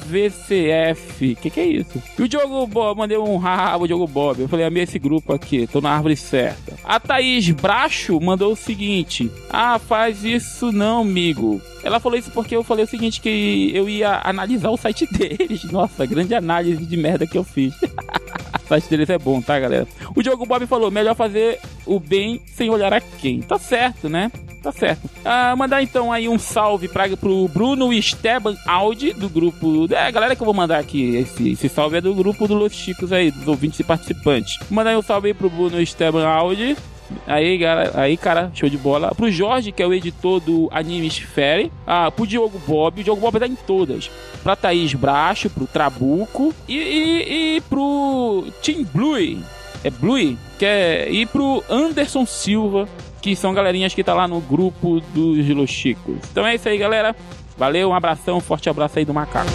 Que 1.36 1.50
que 1.50 1.60
é 1.60 1.66
isso? 1.66 2.02
E 2.20 2.24
o 2.24 2.28
Diogo 2.28 2.68
Bob, 2.68 2.98
mandei 2.98 3.18
um 3.18 3.38
rabo, 3.38 3.88
Diogo 3.88 4.06
Bob. 4.06 4.42
Eu 4.42 4.50
falei, 4.50 4.66
amei 4.66 4.84
esse 4.84 5.00
grupo 5.00 5.34
aqui, 5.34 5.66
tô 5.66 5.80
na 5.80 5.91
árvore 5.94 6.16
certa. 6.16 6.74
A 6.84 7.00
Thaís 7.00 7.50
Bracho 7.52 8.20
mandou 8.20 8.54
o 8.54 8.56
seguinte, 8.56 9.32
ah, 9.50 9.80
faz 9.80 10.24
isso 10.24 10.72
não, 10.72 11.02
amigo. 11.02 11.62
Ela 11.84 12.00
falou 12.00 12.18
isso 12.18 12.32
porque 12.32 12.56
eu 12.56 12.64
falei 12.64 12.86
o 12.86 12.88
seguinte, 12.88 13.22
que 13.22 13.72
eu 13.74 13.90
ia 13.90 14.22
analisar 14.24 14.70
o 14.70 14.78
site 14.78 15.08
deles. 15.12 15.64
Nossa, 15.66 16.06
grande 16.06 16.34
análise 16.34 16.86
de 16.86 16.98
merda 16.98 17.28
que 17.28 17.38
eu 17.38 17.44
fiz. 17.44 17.74
site 18.72 18.90
deles 18.90 19.10
é 19.10 19.18
bom, 19.18 19.42
tá, 19.42 19.60
galera? 19.60 19.86
O 20.16 20.22
Diogo 20.22 20.46
Bob 20.46 20.66
falou, 20.66 20.90
melhor 20.90 21.14
fazer 21.14 21.60
o 21.86 22.00
bem 22.00 22.42
sem 22.46 22.70
olhar 22.70 22.94
a 22.94 23.02
quem. 23.02 23.42
Tá 23.42 23.60
certo, 23.60 24.08
né? 24.08 24.32
Tá 24.64 24.72
certo. 24.72 25.10
Ah, 25.26 25.56
mandar 25.58 25.82
então 25.82 26.12
aí 26.12 26.30
um 26.30 26.40
salve 26.40 26.88
pra, 26.88 27.10
pro 27.18 27.48
Bruno 27.48 27.92
Esteban 27.92 28.56
Audi, 28.66 29.12
do 29.12 29.28
grupo. 29.28 29.88
É, 29.92 30.06
a 30.06 30.12
galera 30.12 30.36
que 30.36 30.42
eu 30.42 30.46
vou 30.46 30.54
mandar 30.54 30.80
aqui, 30.80 31.16
esse, 31.16 31.50
esse 31.50 31.68
salve 31.68 31.98
é 31.98 32.02
do 32.02 32.14
grupo 32.14 32.48
do 32.48 32.54
Los 32.54 32.74
Chicos 32.74 33.12
aí, 33.12 33.32
dos 33.32 33.48
ouvintes 33.48 33.80
e 33.80 33.84
participantes. 33.84 34.58
Mandar 34.70 34.98
um 34.98 35.02
salve 35.02 35.30
aí 35.30 35.34
pro 35.34 35.50
Bruno 35.50 35.82
Esteban 35.82 36.26
Audi, 36.26 36.78
Aí, 37.28 37.60
cara, 37.60 37.92
aí, 37.96 38.18
cara, 38.18 38.52
show 38.54 38.70
de 38.70 38.78
bola. 38.78 39.14
Pro 39.16 39.32
Jorge, 39.32 39.72
que 39.72 39.82
é 39.82 39.88
o 39.88 39.94
editor 39.94 40.40
do 40.40 40.70
Animes 40.72 41.18
Fairy. 41.18 41.72
Ah, 41.86 42.12
pro 42.12 42.28
Diogo 42.28 42.60
Bob. 42.66 43.02
O 43.02 43.04
Diogo 43.04 43.22
Bob 43.22 43.40
tá 43.40 43.48
em 43.48 43.56
todas. 43.56 44.10
Pra 44.44 44.56
Thaís 44.56 44.94
Bracho, 44.94 45.50
pro 45.50 45.68
Trabuco. 45.68 46.54
E, 46.68 46.78
e, 46.78 47.58
e 47.58 47.62
pro 47.62 48.46
Tim 48.62 48.84
Blue. 48.84 49.42
É 49.84 49.90
Blue? 49.90 50.38
Que 50.60 50.66
é, 50.66 51.10
e 51.12 51.26
pro 51.26 51.64
Anderson 51.70 52.26
Silva. 52.26 52.88
Que 53.22 53.36
são 53.36 53.54
galerinhas 53.54 53.94
que 53.94 54.04
tá 54.04 54.14
lá 54.14 54.28
no 54.28 54.40
grupo 54.42 55.00
dos 55.14 55.48
Los 55.50 55.70
Chicos. 55.70 56.16
Então 56.32 56.46
é 56.46 56.56
isso 56.56 56.68
aí, 56.68 56.78
galera. 56.78 57.16
Valeu, 57.58 57.90
um 57.90 57.94
abração, 57.94 58.38
um 58.38 58.42
forte 58.42 58.70
abraço 58.70 58.98
aí 58.98 59.06
do 59.06 59.14
Macaco. 59.14 59.52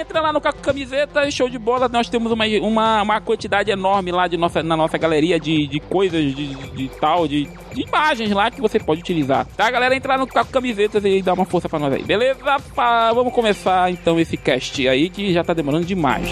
Entra 0.00 0.20
lá 0.20 0.32
no 0.32 0.40
Caco 0.40 0.60
Camiseta, 0.60 1.30
show 1.30 1.48
de 1.48 1.58
bola. 1.58 1.88
Nós 1.88 2.08
temos 2.08 2.32
uma, 2.32 2.44
uma, 2.62 3.02
uma 3.02 3.20
quantidade 3.20 3.70
enorme 3.70 4.10
lá 4.10 4.26
de 4.26 4.36
nossa, 4.36 4.62
na 4.62 4.76
nossa 4.76 4.98
galeria 4.98 5.38
de, 5.38 5.66
de 5.66 5.80
coisas 5.80 6.22
de, 6.22 6.54
de, 6.54 6.70
de 6.70 6.88
tal, 6.98 7.28
de, 7.28 7.44
de 7.72 7.82
imagens 7.82 8.30
lá 8.30 8.50
que 8.50 8.60
você 8.60 8.78
pode 8.78 9.00
utilizar. 9.00 9.46
Tá, 9.56 9.70
galera? 9.70 9.94
Entra 9.94 10.16
no 10.16 10.26
Caco 10.26 10.50
Camisetas 10.50 11.04
e 11.04 11.22
dá 11.22 11.34
uma 11.34 11.44
força 11.44 11.68
pra 11.68 11.78
nós 11.78 11.92
aí. 11.92 12.02
Beleza? 12.02 12.58
Pá, 12.74 13.12
vamos 13.12 13.32
começar 13.32 13.90
então 13.90 14.18
esse 14.18 14.36
cast 14.36 14.88
aí 14.88 15.10
que 15.10 15.32
já 15.32 15.44
tá 15.44 15.52
demorando 15.52 15.84
demais. 15.84 16.30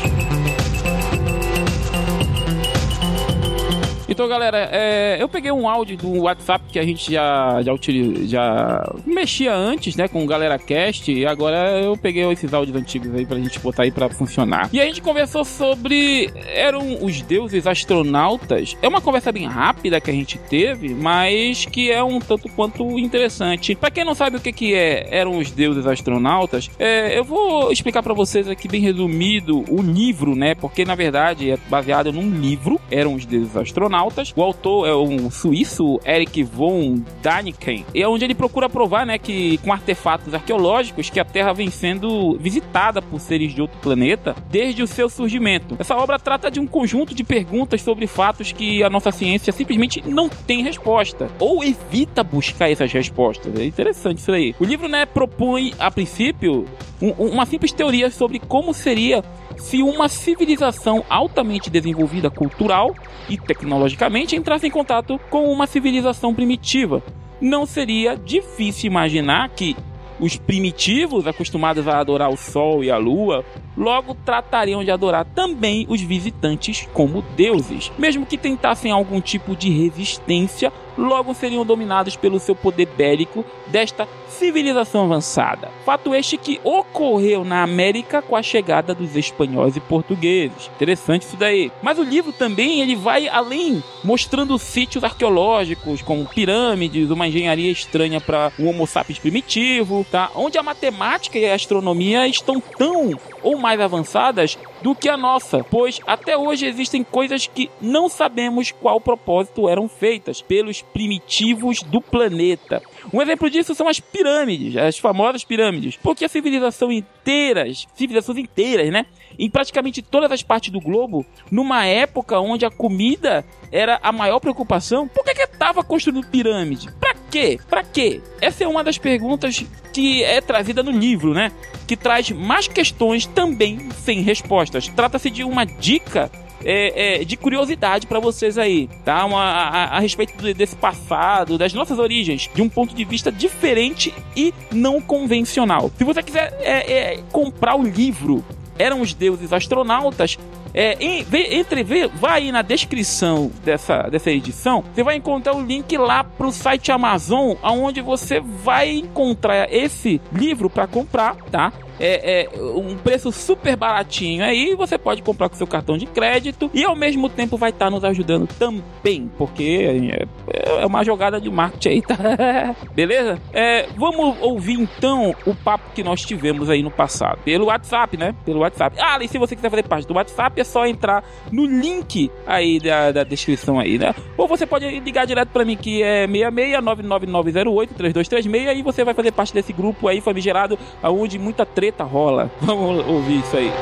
Então, 4.18 4.26
galera, 4.26 4.68
é, 4.72 5.16
eu 5.22 5.28
peguei 5.28 5.52
um 5.52 5.68
áudio 5.68 5.96
do 5.96 6.22
WhatsApp 6.22 6.64
que 6.72 6.78
a 6.80 6.82
gente 6.82 7.12
já, 7.12 7.62
já, 7.62 7.72
utiliza, 7.72 8.26
já 8.26 8.92
mexia 9.06 9.54
antes, 9.54 9.94
né, 9.94 10.08
com 10.08 10.25
o 10.25 10.26
Galera 10.26 10.58
Cast, 10.58 11.12
e 11.12 11.25
agora 11.25 11.80
eu 11.80 11.96
peguei 11.96 12.28
esses 12.32 12.52
áudios 12.52 12.76
antigos 12.76 13.14
aí 13.14 13.25
pra 13.25 13.38
gente 13.38 13.60
botar 13.60 13.84
aí 13.84 13.92
pra 13.92 14.08
funcionar. 14.08 14.70
E 14.72 14.80
a 14.80 14.84
gente 14.84 15.00
conversou 15.00 15.44
sobre. 15.44 16.32
Eram 16.48 17.04
os 17.04 17.22
deuses 17.22 17.64
astronautas. 17.64 18.76
É 18.82 18.88
uma 18.88 19.00
conversa 19.00 19.30
bem 19.30 19.46
rápida 19.46 20.00
que 20.00 20.10
a 20.10 20.14
gente 20.14 20.37
teve, 20.37 20.96
mas 20.96 21.64
que 21.66 21.88
é 21.88 22.02
um 22.02 22.18
tanto 22.18 22.48
quanto 22.48 22.98
interessante. 22.98 23.76
Pra 23.76 23.88
quem 23.88 24.04
não 24.04 24.16
sabe 24.16 24.38
o 24.38 24.40
que, 24.40 24.52
que 24.52 24.75
é, 24.75 25.06
eram 25.16 25.38
os 25.38 25.52
deuses 25.52 25.87
astronautas, 25.87 26.68
é, 26.76 27.16
eu 27.16 27.22
vou 27.22 27.70
explicar 27.70 28.02
pra 28.02 28.14
vocês 28.14 28.48
aqui 28.48 28.66
bem 28.66 28.80
resumido 28.80 29.64
o 29.68 29.80
livro, 29.80 30.34
né, 30.34 30.56
porque 30.56 30.84
na 30.84 30.96
verdade 30.96 31.52
é 31.52 31.56
baseado 31.70 32.12
num 32.12 32.28
livro, 32.28 32.80
eram 32.90 33.14
os 33.14 33.25
deuses 33.25 33.56
astronautas 33.56 34.07
astronautas. 34.08 34.32
O 34.34 34.42
autor 34.42 34.88
é 34.88 34.92
o 34.92 35.30
suíço 35.30 36.00
Eric 36.04 36.42
von 36.42 37.00
Daniken, 37.22 37.84
e 37.94 38.02
é 38.02 38.08
onde 38.08 38.24
ele 38.24 38.34
procura 38.34 38.68
provar, 38.68 39.06
né, 39.06 39.18
que 39.18 39.58
com 39.58 39.72
artefatos 39.72 40.34
arqueológicos 40.34 41.10
que 41.10 41.20
a 41.20 41.24
Terra 41.24 41.52
vem 41.52 41.70
sendo 41.70 42.36
visitada 42.38 43.00
por 43.00 43.20
seres 43.20 43.54
de 43.54 43.60
outro 43.60 43.78
planeta 43.80 44.34
desde 44.50 44.82
o 44.82 44.86
seu 44.86 45.08
surgimento. 45.08 45.76
Essa 45.78 45.96
obra 45.96 46.18
trata 46.18 46.50
de 46.50 46.60
um 46.60 46.66
conjunto 46.66 47.14
de 47.14 47.22
perguntas 47.22 47.82
sobre 47.82 48.06
fatos 48.06 48.52
que 48.52 48.82
a 48.82 48.90
nossa 48.90 49.12
ciência 49.12 49.52
simplesmente 49.52 50.02
não 50.06 50.28
tem 50.28 50.62
resposta 50.62 51.28
ou 51.38 51.62
evita 51.62 52.22
buscar 52.22 52.70
essas 52.70 52.92
respostas. 52.92 53.54
É 53.58 53.64
interessante 53.64 54.18
isso 54.18 54.32
aí. 54.32 54.54
O 54.58 54.64
livro, 54.64 54.88
né, 54.88 55.06
propõe 55.06 55.72
a 55.78 55.90
princípio 55.90 56.66
um, 57.00 57.10
uma 57.10 57.46
simples 57.46 57.72
teoria 57.72 58.10
sobre 58.10 58.38
como 58.38 58.74
seria 58.74 59.22
se 59.58 59.82
uma 59.82 60.08
civilização 60.08 61.04
altamente 61.08 61.68
desenvolvida 61.68 62.30
cultural 62.30 62.94
e 63.28 63.36
tecnologicamente 63.36 64.36
entrasse 64.36 64.66
em 64.66 64.70
contato 64.70 65.20
com 65.30 65.50
uma 65.50 65.66
civilização 65.66 66.34
primitiva. 66.34 67.02
Não 67.40 67.66
seria 67.66 68.16
difícil 68.16 68.88
imaginar 68.88 69.48
que 69.50 69.76
os 70.20 70.36
primitivos, 70.36 71.26
acostumados 71.26 71.86
a 71.86 71.98
adorar 71.98 72.30
o 72.30 72.36
sol 72.36 72.82
e 72.82 72.90
a 72.90 72.96
lua, 72.96 73.44
logo 73.76 74.14
tratariam 74.14 74.82
de 74.82 74.90
adorar 74.90 75.24
também 75.24 75.86
os 75.88 76.00
visitantes 76.00 76.88
como 76.92 77.22
deuses. 77.36 77.92
Mesmo 77.96 78.26
que 78.26 78.36
tentassem 78.36 78.90
algum 78.90 79.20
tipo 79.20 79.54
de 79.54 79.70
resistência, 79.70 80.72
logo 80.98 81.32
seriam 81.32 81.64
dominados 81.64 82.16
pelo 82.16 82.40
seu 82.40 82.54
poder 82.54 82.86
bélico 82.86 83.44
desta 83.68 84.08
civilização 84.28 85.04
avançada. 85.04 85.70
Fato 85.84 86.14
este 86.14 86.36
que 86.36 86.60
ocorreu 86.62 87.44
na 87.44 87.62
América 87.62 88.20
com 88.20 88.36
a 88.36 88.42
chegada 88.42 88.94
dos 88.94 89.16
espanhóis 89.16 89.76
e 89.76 89.80
portugueses. 89.80 90.70
Interessante 90.76 91.22
isso 91.22 91.36
daí. 91.36 91.72
Mas 91.82 91.98
o 91.98 92.02
livro 92.02 92.32
também 92.32 92.80
ele 92.80 92.94
vai 92.94 93.28
além, 93.28 93.82
mostrando 94.04 94.58
sítios 94.58 95.02
arqueológicos 95.02 96.02
como 96.02 96.26
pirâmides, 96.26 97.10
uma 97.10 97.28
engenharia 97.28 97.70
estranha 97.70 98.20
para 98.20 98.52
um 98.58 98.68
Homo 98.68 98.86
sapiens 98.86 99.18
primitivo, 99.18 100.06
tá? 100.10 100.30
Onde 100.34 100.58
a 100.58 100.62
matemática 100.62 101.38
e 101.38 101.48
a 101.48 101.54
astronomia 101.54 102.26
estão 102.28 102.60
tão 102.60 103.18
ou 103.42 103.58
mais 103.58 103.80
avançadas 103.80 104.58
do 104.82 104.94
que 104.94 105.08
a 105.08 105.16
nossa, 105.16 105.64
pois 105.64 106.00
até 106.06 106.37
hoje 106.37 106.66
existem 106.66 107.02
coisas 107.02 107.47
que 107.47 107.70
não 107.80 108.08
sabemos 108.08 108.70
qual 108.70 109.00
propósito 109.00 109.68
eram 109.68 109.88
feitas 109.88 110.40
pelos 110.40 110.82
primitivos 110.82 111.82
do 111.82 112.00
planeta. 112.00 112.82
Um 113.12 113.23
exemplo 113.23 113.50
disso 113.50 113.75
são 113.75 113.88
as 113.88 114.00
pirâmides, 114.00 114.76
as 114.76 114.99
famosas 114.99 115.44
pirâmides, 115.44 115.97
porque 115.97 116.25
a 116.25 116.28
civilização 116.28 116.92
inteiras, 116.92 117.87
civilizações 117.94 118.38
inteiras, 118.38 118.90
né, 118.90 119.06
em 119.38 119.50
praticamente 119.50 120.02
todas 120.02 120.30
as 120.32 120.42
partes 120.42 120.70
do 120.70 120.80
globo, 120.80 121.25
numa 121.50 121.87
época 121.87 122.40
onde 122.40 122.66
a 122.66 122.70
comida 122.70 123.44
era 123.70 123.99
a 124.02 124.11
maior 124.11 124.40
preocupação, 124.40 125.06
por 125.06 125.25
que 125.25 125.35
que 125.35 125.42
estava 125.42 125.82
construindo 125.82 126.26
pirâmide? 126.26 126.90
Pra 126.99 127.07
quê? 127.30 127.58
Pra 127.68 127.82
quê? 127.82 128.20
Essa 128.40 128.64
é 128.64 128.68
uma 128.68 128.82
das 128.82 128.99
perguntas 128.99 129.64
que 129.92 130.23
é 130.23 130.40
trazida 130.40 130.82
no 130.82 130.90
livro, 130.90 131.35
né? 131.35 131.52
Que 131.87 131.97
traz 131.97 132.30
mais 132.30 132.68
questões 132.68 133.26
também 133.26 133.88
sem 134.04 134.20
respostas. 134.20 134.88
Trata-se 134.88 135.30
de 135.30 135.44
uma 135.44 135.64
dica 135.64 136.30
é, 136.64 137.20
é, 137.20 137.25
de 137.25 137.37
curiosidade 137.37 138.06
para 138.06 138.20
vocês 138.20 138.58
aí, 138.58 138.88
tá? 139.04 139.25
Uma, 139.25 139.42
a, 139.42 139.97
a 139.97 140.00
respeito 140.00 140.37
desse 140.54 140.76
passado, 140.76 141.56
das 141.56 141.73
nossas 141.73 141.99
origens, 141.99 142.50
de 142.54 142.62
um 142.62 142.68
ponto 142.68 142.94
de 142.94 143.04
vista 143.04 143.30
diferente 143.30 144.14
e 144.37 144.52
não 144.73 145.00
convencional. 145.00 145.90
Se 145.97 146.04
você 146.04 146.23
quiser 146.23 146.56
é, 146.61 146.92
é 146.92 147.23
comprar 147.30 147.76
o 147.76 147.82
livro 147.82 148.44
Eram 148.78 149.00
os 149.00 149.12
Deuses 149.12 149.52
Astronautas, 149.52 150.38
é, 150.78 150.97
em, 151.00 151.26
entre, 151.32 151.82
vai 151.82 152.38
aí 152.42 152.52
na 152.52 152.62
descrição 152.62 153.50
dessa, 153.64 154.02
dessa 154.02 154.30
edição, 154.30 154.85
você 154.94 155.02
vai 155.02 155.16
encontrar 155.16 155.56
o 155.56 155.61
link 155.61 155.99
lá 155.99 156.23
pro 156.23 156.52
site 156.52 156.92
Amazon, 156.92 157.56
onde 157.64 158.00
você 158.00 158.38
vai 158.38 158.90
encontrar 158.99 159.66
esse 159.75 160.20
livro 160.32 160.70
para 160.70 160.87
comprar, 160.87 161.35
tá? 161.50 161.73
É, 161.98 162.42
é, 162.42 162.48
um 162.60 162.96
preço 162.96 163.30
super 163.32 163.76
baratinho 163.76 164.44
aí, 164.44 164.74
você 164.74 164.96
pode 164.96 165.22
comprar 165.22 165.48
com 165.48 165.56
seu 165.56 165.66
cartão 165.66 165.96
de 165.96 166.06
crédito 166.06 166.70
e 166.72 166.84
ao 166.84 166.96
mesmo 166.96 167.28
tempo 167.28 167.56
vai 167.56 167.70
estar 167.70 167.86
tá 167.86 167.90
nos 167.90 168.04
ajudando 168.04 168.46
também, 168.58 169.30
porque 169.36 170.08
é, 170.12 170.82
é 170.82 170.86
uma 170.86 171.04
jogada 171.04 171.40
de 171.40 171.50
marketing 171.50 171.88
aí, 171.88 172.02
tá? 172.02 172.16
Beleza? 172.94 173.40
É, 173.52 173.86
vamos 173.96 174.36
ouvir 174.40 174.80
então 174.80 175.34
o 175.46 175.54
papo 175.54 175.92
que 175.94 176.02
nós 176.02 176.22
tivemos 176.22 176.70
aí 176.70 176.82
no 176.82 176.90
passado, 176.90 177.38
pelo 177.44 177.66
WhatsApp, 177.66 178.16
né? 178.16 178.34
Pelo 178.44 178.60
WhatsApp. 178.60 178.96
Ah, 179.00 179.18
e 179.20 179.28
se 179.28 179.38
você 179.38 179.56
quiser 179.56 179.70
fazer 179.70 179.82
parte 179.84 180.06
do 180.06 180.14
WhatsApp, 180.14 180.60
é 180.60 180.64
só 180.64 180.86
entrar 180.86 181.24
no 181.50 181.66
link 181.66 182.30
aí 182.46 182.78
da, 182.78 183.12
da 183.12 183.24
descrição 183.24 183.78
aí, 183.78 183.98
né? 183.98 184.14
Ou 184.36 184.46
você 184.46 184.66
pode 184.66 184.86
ligar 185.00 185.26
direto 185.26 185.48
para 185.48 185.64
mim 185.64 185.76
que 185.76 186.02
é 186.02 186.26
66 186.26 186.82
99908 186.82 187.94
3236 187.94 188.78
e 188.78 188.82
você 188.82 189.04
vai 189.04 189.14
fazer 189.14 189.32
parte 189.32 189.52
desse 189.52 189.72
grupo 189.72 190.08
aí 190.08 190.20
famigerado, 190.20 190.78
aonde 191.02 191.38
muita 191.38 191.66
treta 191.66 191.88
treta 191.88 192.04
rola. 192.04 192.50
Vamos 192.61 193.07
ouvir 193.07 193.40
isso 193.40 193.57
aí. 193.57 193.73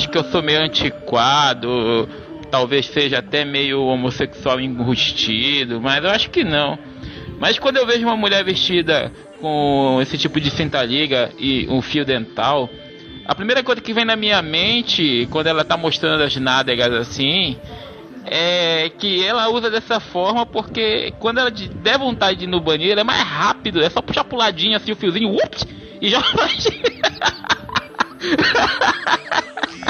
Acho 0.00 0.08
que 0.08 0.16
eu 0.16 0.24
sou 0.24 0.42
meio 0.42 0.62
antiquado, 0.62 2.08
talvez 2.50 2.86
seja 2.86 3.18
até 3.18 3.44
meio 3.44 3.84
homossexual 3.84 4.58
enrustido, 4.58 5.78
mas 5.78 6.02
eu 6.02 6.10
acho 6.10 6.30
que 6.30 6.42
não. 6.42 6.78
Mas 7.38 7.58
quando 7.58 7.76
eu 7.76 7.86
vejo 7.86 8.06
uma 8.06 8.16
mulher 8.16 8.42
vestida 8.42 9.12
com 9.40 9.98
esse 10.00 10.16
tipo 10.16 10.40
de 10.40 10.50
cinta-liga 10.50 11.30
e 11.38 11.66
um 11.68 11.82
fio 11.82 12.02
dental, 12.02 12.70
a 13.26 13.34
primeira 13.34 13.62
coisa 13.62 13.82
que 13.82 13.92
vem 13.92 14.06
na 14.06 14.16
minha 14.16 14.40
mente 14.40 15.28
quando 15.30 15.48
ela 15.48 15.64
tá 15.64 15.76
mostrando 15.76 16.22
as 16.22 16.34
nádegas 16.36 16.92
assim 16.94 17.58
é 18.24 18.90
que 18.98 19.22
ela 19.24 19.50
usa 19.50 19.70
dessa 19.70 20.00
forma 20.00 20.46
porque 20.46 21.12
quando 21.18 21.38
ela 21.38 21.50
der 21.50 21.98
vontade 21.98 22.38
de 22.38 22.44
ir 22.44 22.48
no 22.48 22.60
banheiro 22.60 23.00
é 23.00 23.04
mais 23.04 23.22
rápido, 23.22 23.82
é 23.82 23.90
só 23.90 24.00
puxar 24.00 24.24
pro 24.24 24.38
ladinho 24.38 24.78
assim 24.78 24.92
o 24.92 24.96
fiozinho, 24.96 25.34
ups, 25.34 25.66
e 26.00 26.08
já 26.08 26.20
vai. 26.20 26.56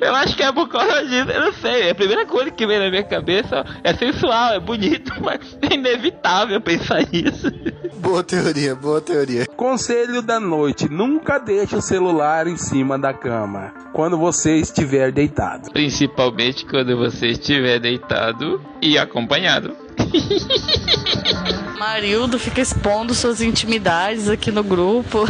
Eu 0.00 0.14
acho 0.14 0.34
que 0.34 0.42
é 0.42 0.50
por 0.50 0.66
causa 0.68 1.04
disso, 1.04 1.30
eu 1.30 1.40
não 1.40 1.52
sei. 1.52 1.90
A 1.90 1.94
primeira 1.94 2.24
coisa 2.24 2.50
que 2.50 2.66
vem 2.66 2.78
na 2.78 2.88
minha 2.88 3.02
cabeça 3.02 3.64
é 3.84 3.92
sensual, 3.94 4.54
é 4.54 4.60
bonito, 4.60 5.12
mas 5.22 5.58
é 5.60 5.74
inevitável 5.74 6.60
pensar 6.60 7.02
isso. 7.12 7.50
Boa 7.96 8.24
teoria, 8.24 8.74
boa 8.74 9.00
teoria. 9.00 9.46
Conselho 9.46 10.22
da 10.22 10.40
noite: 10.40 10.88
nunca 10.88 11.38
deixe 11.38 11.76
o 11.76 11.82
celular 11.82 12.46
em 12.46 12.56
cima 12.56 12.98
da 12.98 13.12
cama 13.12 13.74
quando 13.92 14.16
você 14.16 14.56
estiver 14.56 15.12
deitado. 15.12 15.70
Principalmente 15.70 16.64
quando 16.64 16.96
você 16.96 17.28
estiver 17.28 17.78
deitado 17.78 18.60
e 18.80 18.96
acompanhado. 18.96 19.76
Marildo 21.78 22.38
fica 22.38 22.60
expondo 22.60 23.14
suas 23.14 23.42
intimidades 23.42 24.28
aqui 24.28 24.50
no 24.50 24.62
grupo. 24.62 25.26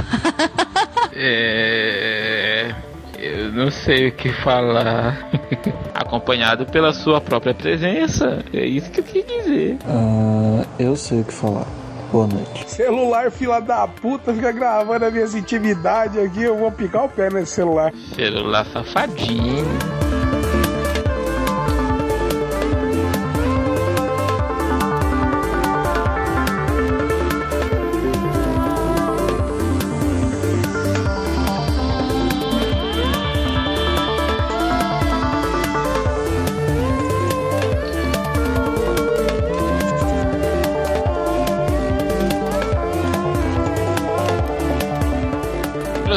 é. 1.13 2.75
Eu 3.21 3.53
não 3.53 3.71
sei 3.71 4.09
o 4.09 4.13
que 4.13 4.33
falar. 4.33 5.29
Acompanhado 5.95 6.65
pela 6.65 6.93
sua 6.95 7.21
própria 7.21 7.53
presença. 7.53 8.43
É 8.53 8.65
isso 8.65 8.91
que 8.91 9.01
eu 9.01 9.05
quis 9.05 9.27
dizer. 9.27 9.77
Uh, 9.85 10.65
eu 10.79 10.97
sei 10.97 11.21
o 11.21 11.25
que 11.25 11.35
falar. 11.35 11.67
Boa 12.11 12.27
noite. 12.27 12.69
Celular, 12.71 13.31
fila 13.31 13.61
da 13.61 13.87
puta, 13.87 14.33
fica 14.33 14.51
gravando 14.51 15.05
as 15.05 15.13
minhas 15.13 15.35
intimidades 15.35 16.17
aqui. 16.17 16.43
Eu 16.43 16.57
vou 16.57 16.73
picar 16.73 17.05
o 17.05 17.09
pé 17.09 17.29
nesse 17.31 17.53
celular. 17.53 17.93
Celular 18.17 18.65
safadinho. 18.65 19.67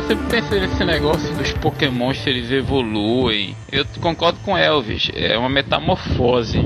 Sempre 0.01 0.25
pensei 0.27 0.59
nesse 0.59 0.83
negócio 0.83 1.33
dos 1.35 1.51
pokémons 1.53 2.19
que 2.19 2.29
eles 2.29 2.51
evoluem. 2.51 3.55
Eu 3.71 3.85
concordo 4.01 4.39
com 4.43 4.57
Elvis, 4.57 5.11
é 5.13 5.37
uma 5.37 5.49
metamorfose. 5.49 6.59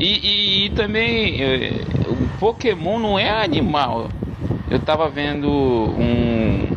E, 0.00 0.04
e, 0.04 0.66
e 0.66 0.70
também, 0.70 1.42
é, 1.42 1.72
o 2.06 2.38
Pokémon 2.38 2.98
não 2.98 3.18
é 3.18 3.28
animal. 3.44 4.08
Eu 4.70 4.78
tava 4.78 5.08
vendo 5.08 5.50
um, 5.50 6.68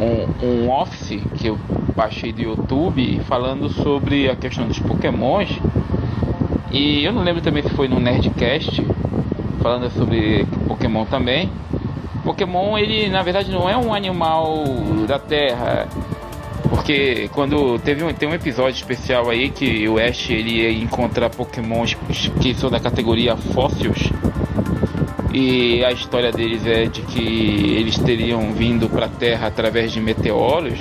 um, 0.00 0.46
um 0.46 0.70
office 0.70 1.20
que 1.36 1.48
eu 1.48 1.58
baixei 1.94 2.32
do 2.32 2.40
YouTube 2.40 3.20
falando 3.28 3.68
sobre 3.68 4.30
a 4.30 4.36
questão 4.36 4.66
dos 4.66 4.78
Pokémons. 4.78 5.50
E 6.70 7.04
eu 7.04 7.12
não 7.12 7.22
lembro 7.22 7.42
também 7.42 7.62
se 7.62 7.70
foi 7.70 7.86
no 7.86 8.00
Nerdcast, 8.00 8.82
falando 9.60 9.90
sobre 9.90 10.46
Pokémon 10.66 11.04
também. 11.04 11.50
Pokémon, 12.22 12.78
ele 12.78 13.08
na 13.08 13.22
verdade 13.22 13.50
não 13.50 13.68
é 13.68 13.76
um 13.76 13.92
animal 13.92 14.64
da 15.06 15.18
Terra. 15.18 15.88
Porque 16.68 17.28
quando 17.32 17.78
teve 17.80 18.02
um, 18.02 18.12
tem 18.14 18.28
um 18.28 18.34
episódio 18.34 18.76
especial 18.76 19.28
aí 19.28 19.50
que 19.50 19.86
o 19.88 19.98
Ash 19.98 20.30
ele 20.30 20.62
ia 20.62 20.72
encontrar 20.72 21.28
Pokémons 21.28 21.94
que 22.40 22.54
são 22.54 22.70
da 22.70 22.80
categoria 22.80 23.36
fósseis. 23.36 24.10
E 25.34 25.84
a 25.84 25.92
história 25.92 26.30
deles 26.30 26.66
é 26.66 26.84
de 26.84 27.02
que 27.02 27.74
eles 27.76 27.98
teriam 27.98 28.52
vindo 28.52 28.88
para 28.88 29.06
a 29.06 29.08
Terra 29.08 29.48
através 29.48 29.92
de 29.92 30.00
meteoros. 30.00 30.78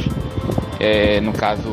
É, 0.80 1.22
no 1.22 1.32
caso, 1.32 1.70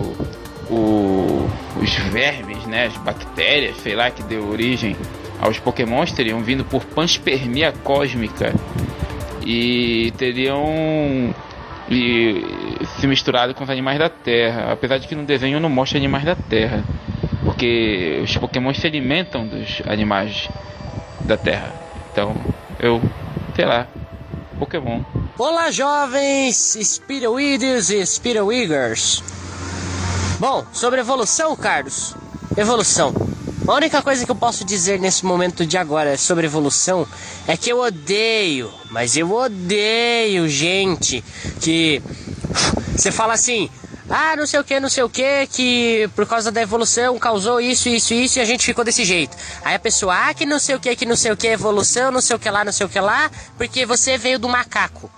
o, 0.70 1.48
os 1.80 1.94
vermes, 2.10 2.64
né, 2.66 2.87
as 2.87 2.96
bactérias, 2.98 3.76
sei 3.78 3.94
lá, 3.94 4.10
que 4.10 4.22
deu 4.22 4.48
origem 4.48 4.96
aos 5.40 5.58
Pokémons 5.58 6.12
teriam 6.12 6.40
vindo 6.40 6.64
por 6.64 6.84
panspermia 6.84 7.72
cósmica 7.84 8.52
e 9.48 10.12
teriam 10.18 11.34
e, 11.90 12.44
se 13.00 13.06
misturado 13.06 13.54
com 13.54 13.64
os 13.64 13.70
animais 13.70 13.98
da 13.98 14.11
Terra, 14.11 14.70
apesar 14.70 14.98
de 14.98 15.08
que 15.08 15.14
no 15.14 15.24
desenho 15.24 15.58
não 15.58 15.70
mostra 15.70 15.96
animais 15.96 16.22
da 16.22 16.37
Terra, 16.37 16.84
porque 17.42 18.20
os 18.22 18.37
Pokémon 18.37 18.74
se 18.74 18.87
alimentam 18.87 19.46
dos 19.46 19.80
animais 19.87 20.50
da 21.20 21.38
Terra. 21.38 21.72
Então, 22.12 22.37
eu, 22.78 23.00
sei 23.56 23.64
lá, 23.64 23.87
Pokémon. 24.58 25.00
Olá, 25.38 25.70
jovens 25.70 26.76
Spiroides 26.78 27.88
e 27.88 28.04
Spirowiggers. 28.04 29.22
Bom, 30.38 30.66
sobre 30.74 31.00
evolução, 31.00 31.56
Carlos. 31.56 32.14
Evolução. 32.54 33.27
A 33.68 33.74
única 33.74 34.00
coisa 34.00 34.24
que 34.24 34.31
eu 34.31 34.35
posso 34.35 34.64
dizer 34.64 34.98
nesse 34.98 35.26
momento 35.26 35.66
de 35.66 35.76
agora 35.76 36.16
sobre 36.16 36.46
evolução 36.46 37.07
é 37.46 37.54
que 37.54 37.68
eu 37.68 37.81
odeio, 37.81 38.72
mas 38.90 39.14
eu 39.14 39.31
odeio 39.31 40.48
gente 40.48 41.22
que 41.61 42.02
você 42.96 43.12
fala 43.12 43.35
assim, 43.35 43.68
ah, 44.09 44.35
não 44.37 44.46
sei 44.46 44.59
o 44.59 44.64
que, 44.64 44.81
não 44.81 44.88
sei 44.88 45.02
o 45.02 45.11
que, 45.11 45.46
que 45.48 46.09
por 46.16 46.24
causa 46.24 46.50
da 46.50 46.62
evolução 46.62 47.18
causou 47.18 47.61
isso, 47.61 47.90
isso, 47.90 48.14
isso 48.14 48.38
e 48.38 48.40
a 48.40 48.44
gente 48.46 48.64
ficou 48.64 48.83
desse 48.83 49.04
jeito. 49.04 49.37
Aí 49.62 49.74
a 49.74 49.78
pessoa, 49.78 50.16
ah, 50.16 50.33
que 50.33 50.46
não 50.46 50.59
sei 50.59 50.74
o 50.74 50.81
que, 50.81 50.96
que 50.96 51.04
não 51.04 51.14
sei 51.14 51.33
o 51.33 51.37
que, 51.37 51.48
evolução, 51.48 52.11
não 52.11 52.22
sei 52.22 52.37
o 52.37 52.38
que 52.38 52.48
lá, 52.48 52.64
não 52.64 52.72
sei 52.72 52.87
o 52.87 52.88
que 52.88 52.98
lá, 52.98 53.31
porque 53.59 53.85
você 53.85 54.16
veio 54.16 54.38
do 54.38 54.48
macaco. 54.48 55.11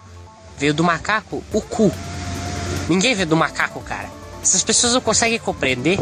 Veio 0.58 0.74
do 0.74 0.82
macaco 0.82 1.44
o 1.52 1.60
cu. 1.60 1.92
Ninguém 2.88 3.14
veio 3.14 3.28
do 3.28 3.36
macaco, 3.36 3.80
cara. 3.82 4.19
Essas 4.42 4.62
pessoas 4.62 4.94
não 4.94 5.00
conseguem 5.00 5.38
compreender. 5.38 5.98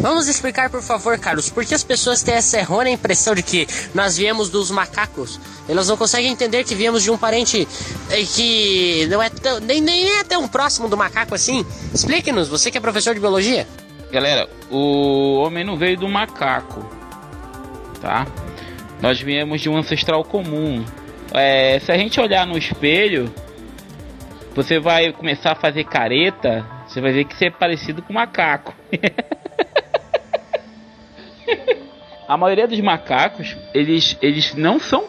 Vamos 0.00 0.26
explicar, 0.26 0.68
por 0.68 0.82
favor, 0.82 1.18
Carlos, 1.18 1.48
por 1.48 1.64
que 1.64 1.74
as 1.74 1.84
pessoas 1.84 2.22
têm 2.22 2.34
essa 2.34 2.58
errônea 2.58 2.90
impressão 2.90 3.34
de 3.34 3.42
que 3.42 3.68
nós 3.94 4.16
viemos 4.16 4.50
dos 4.50 4.70
macacos? 4.70 5.38
Elas 5.68 5.88
não 5.88 5.96
conseguem 5.96 6.32
entender 6.32 6.64
que 6.64 6.74
viemos 6.74 7.02
de 7.02 7.10
um 7.10 7.16
parente 7.16 7.68
eh, 8.10 8.24
que 8.24 9.06
não 9.08 9.22
é 9.22 9.30
tão, 9.30 9.60
nem, 9.60 9.80
nem 9.80 10.18
é 10.18 10.24
tão 10.24 10.48
próximo 10.48 10.88
do 10.88 10.96
macaco 10.96 11.34
assim. 11.34 11.64
Explique-nos, 11.94 12.48
você 12.48 12.70
que 12.70 12.78
é 12.78 12.80
professor 12.80 13.14
de 13.14 13.20
biologia. 13.20 13.66
Galera, 14.10 14.48
o 14.70 15.36
homem 15.36 15.64
não 15.64 15.76
veio 15.76 15.96
do 15.96 16.08
macaco, 16.08 16.84
tá? 18.00 18.26
Nós 19.00 19.20
viemos 19.20 19.60
de 19.60 19.68
um 19.68 19.76
ancestral 19.76 20.24
comum. 20.24 20.84
É, 21.32 21.80
se 21.80 21.90
a 21.90 21.96
gente 21.96 22.20
olhar 22.20 22.46
no 22.46 22.58
espelho, 22.58 23.32
você 24.54 24.78
vai 24.78 25.12
começar 25.12 25.52
a 25.52 25.56
fazer 25.56 25.84
careta 25.84 26.64
você 26.92 27.00
vai 27.00 27.10
ver 27.10 27.24
que 27.24 27.34
você 27.34 27.46
é 27.46 27.50
parecido 27.50 28.02
com 28.02 28.12
macaco. 28.12 28.74
a 32.28 32.36
maioria 32.36 32.68
dos 32.68 32.78
macacos, 32.80 33.56
eles, 33.72 34.18
eles 34.20 34.54
não 34.54 34.78
são 34.78 35.04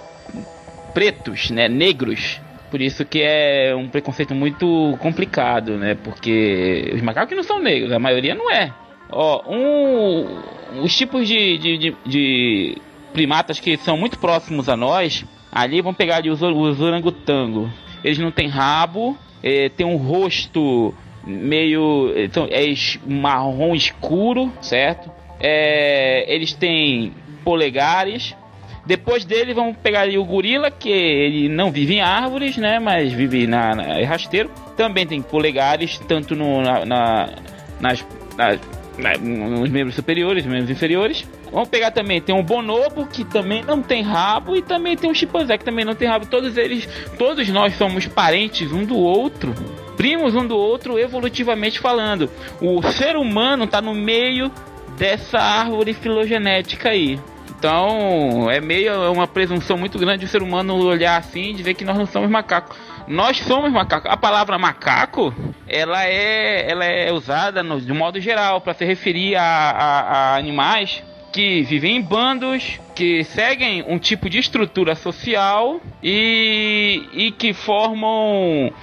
pretos, 0.93 1.51
né? 1.51 1.67
Negros. 1.67 2.39
Por 2.71 2.81
isso 2.81 3.03
que 3.03 3.21
é 3.21 3.75
um 3.75 3.89
preconceito 3.89 4.33
muito 4.33 4.97
complicado, 4.99 5.77
né? 5.77 5.93
Porque 5.93 6.89
os 6.95 7.01
macacos 7.01 7.35
não 7.35 7.43
são 7.43 7.59
negros, 7.59 7.91
a 7.91 7.99
maioria 7.99 8.33
não 8.33 8.49
é. 8.49 8.73
Ó, 9.09 9.43
um, 9.45 10.81
os 10.81 10.95
tipos 10.95 11.27
de, 11.27 11.57
de, 11.57 11.77
de, 11.77 11.95
de 12.05 12.77
primatas 13.11 13.59
que 13.59 13.75
são 13.75 13.97
muito 13.97 14.17
próximos 14.17 14.69
a 14.69 14.77
nós, 14.77 15.25
ali 15.51 15.81
vão 15.81 15.93
pegar 15.93 16.15
ali 16.17 16.29
os, 16.29 16.41
os 16.41 16.79
orangotango. 16.79 17.69
Eles 18.03 18.19
não 18.19 18.31
têm 18.31 18.47
rabo, 18.47 19.17
é, 19.43 19.69
tem 19.69 19.85
um 19.85 19.97
rosto 19.97 20.93
meio 21.25 22.13
então, 22.15 22.47
é 22.49 22.63
marrom 23.05 23.75
escuro, 23.75 24.51
certo? 24.61 25.11
É, 25.39 26.25
eles 26.33 26.53
têm 26.53 27.13
polegares. 27.43 28.35
Depois 28.85 29.23
dele 29.23 29.53
vamos 29.53 29.77
pegar 29.77 30.01
ali 30.01 30.17
o 30.17 30.25
gorila, 30.25 30.69
que 30.69 30.89
ele 30.89 31.47
não 31.47 31.71
vive 31.71 31.95
em 31.95 32.01
árvores, 32.01 32.57
né? 32.57 32.79
Mas 32.79 33.13
vive 33.13 33.47
na, 33.47 33.75
na 33.75 33.99
é 33.99 34.03
rasteiro. 34.03 34.49
Também 34.75 35.07
tem 35.07 35.21
polegares, 35.21 35.99
tanto 35.99 36.35
no, 36.35 36.61
na, 36.61 36.85
na 36.85 37.29
nas, 37.79 38.05
nas, 38.37 38.59
nos 38.97 39.69
membros 39.69 39.95
superiores, 39.95 40.45
membros 40.45 40.69
inferiores. 40.69 41.27
Vamos 41.51 41.69
pegar 41.69 41.91
também, 41.91 42.21
tem 42.21 42.33
um 42.33 42.43
bonobo 42.43 43.05
que 43.07 43.23
também 43.23 43.63
não 43.63 43.81
tem 43.81 44.01
rabo 44.01 44.55
e 44.55 44.61
também 44.61 44.95
tem 44.95 45.09
um 45.09 45.13
chimpanzé 45.13 45.57
que 45.57 45.65
também 45.65 45.85
não 45.85 45.95
tem 45.95 46.07
rabo. 46.07 46.25
Todos 46.25 46.57
eles, 46.57 46.87
todos 47.17 47.47
nós 47.49 47.75
somos 47.75 48.07
parentes 48.07 48.71
um 48.71 48.85
do 48.85 48.97
outro 48.97 49.53
primos 49.95 50.35
um 50.35 50.45
do 50.45 50.57
outro 50.57 50.99
evolutivamente 50.99 51.79
falando. 51.79 52.29
O 52.59 52.81
ser 52.91 53.15
humano 53.15 53.65
está 53.65 53.81
no 53.81 53.93
meio 53.93 54.51
dessa 54.97 55.39
árvore 55.39 55.93
filogenética 55.93 56.89
aí. 56.89 57.19
Então, 57.63 58.51
é 58.51 58.59
meio 58.59 58.91
é 58.91 59.09
uma 59.09 59.25
presunção 59.25 59.77
muito 59.77 59.97
grande 59.97 60.25
o 60.25 60.27
ser 60.27 60.43
humano 60.43 60.75
olhar 60.85 61.15
assim 61.15 61.51
e 61.51 61.53
dizer 61.53 61.73
que 61.75 61.85
nós 61.85 61.97
não 61.97 62.05
somos 62.05 62.29
macacos. 62.29 62.77
Nós 63.07 63.39
somos 63.39 63.71
macacos. 63.71 64.11
A 64.11 64.17
palavra 64.17 64.59
macaco, 64.59 65.33
ela 65.65 66.05
é, 66.05 66.69
ela 66.69 66.83
é 66.83 67.09
usada 67.13 67.63
no, 67.63 67.79
de 67.79 67.93
modo 67.93 68.19
geral 68.19 68.59
para 68.59 68.73
se 68.73 68.83
referir 68.83 69.37
a, 69.37 69.43
a, 69.45 69.99
a 70.01 70.35
animais 70.35 71.01
que 71.31 71.61
vivem 71.61 71.95
em 71.95 72.01
bandos, 72.01 72.81
que 72.93 73.23
seguem 73.23 73.81
um 73.87 73.97
tipo 73.97 74.29
de 74.29 74.39
estrutura 74.39 74.93
social 74.93 75.79
e, 76.03 77.07
e 77.13 77.31
que 77.31 77.53
formam 77.53 78.73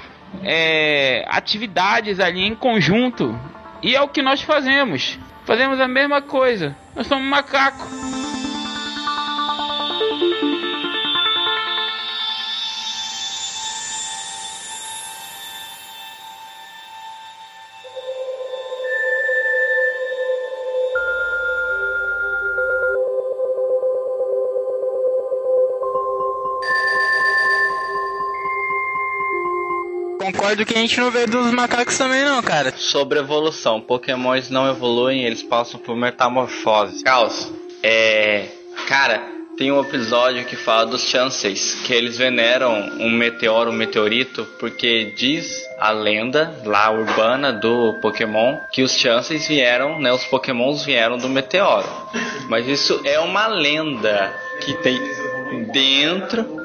é, 0.42 1.22
atividades 1.28 2.18
ali 2.18 2.46
em 2.46 2.54
conjunto. 2.54 3.38
E 3.82 3.94
é 3.94 4.00
o 4.00 4.08
que 4.08 4.22
nós 4.22 4.40
fazemos. 4.40 5.18
Fazemos 5.44 5.78
a 5.78 5.86
mesma 5.86 6.22
coisa. 6.22 6.74
Nós 6.96 7.06
somos 7.06 7.28
macacos. 7.28 8.19
Concordo 30.40 30.64
que 30.64 30.72
a 30.72 30.80
gente 30.80 30.98
não 30.98 31.10
vê 31.10 31.26
dos 31.26 31.52
macacos 31.52 31.98
também 31.98 32.24
não, 32.24 32.42
cara. 32.42 32.72
Sobre 32.74 33.18
evolução, 33.18 33.78
pokémons 33.78 34.48
não 34.48 34.70
evoluem, 34.70 35.24
eles 35.24 35.42
passam 35.42 35.78
por 35.78 35.94
metamorfose. 35.94 37.04
Caos, 37.04 37.52
é... 37.82 38.46
Cara, 38.88 39.22
tem 39.58 39.70
um 39.70 39.78
episódio 39.82 40.46
que 40.46 40.56
fala 40.56 40.86
dos 40.86 41.06
chances, 41.06 41.74
que 41.84 41.92
eles 41.92 42.16
veneram 42.16 42.72
um 42.98 43.10
meteoro, 43.10 43.70
um 43.70 43.74
meteorito, 43.74 44.46
porque 44.58 45.12
diz 45.14 45.62
a 45.78 45.90
lenda 45.90 46.58
lá 46.64 46.90
urbana 46.90 47.52
do 47.52 47.98
Pokémon 48.00 48.56
que 48.72 48.82
os 48.82 48.96
chances 48.96 49.46
vieram, 49.46 50.00
né, 50.00 50.10
os 50.10 50.24
Pokémons 50.24 50.82
vieram 50.86 51.18
do 51.18 51.28
meteoro. 51.28 51.86
Mas 52.48 52.66
isso 52.66 52.98
é 53.04 53.20
uma 53.20 53.46
lenda 53.46 54.34
que 54.62 54.72
tem 54.78 54.98
dentro 55.70 56.59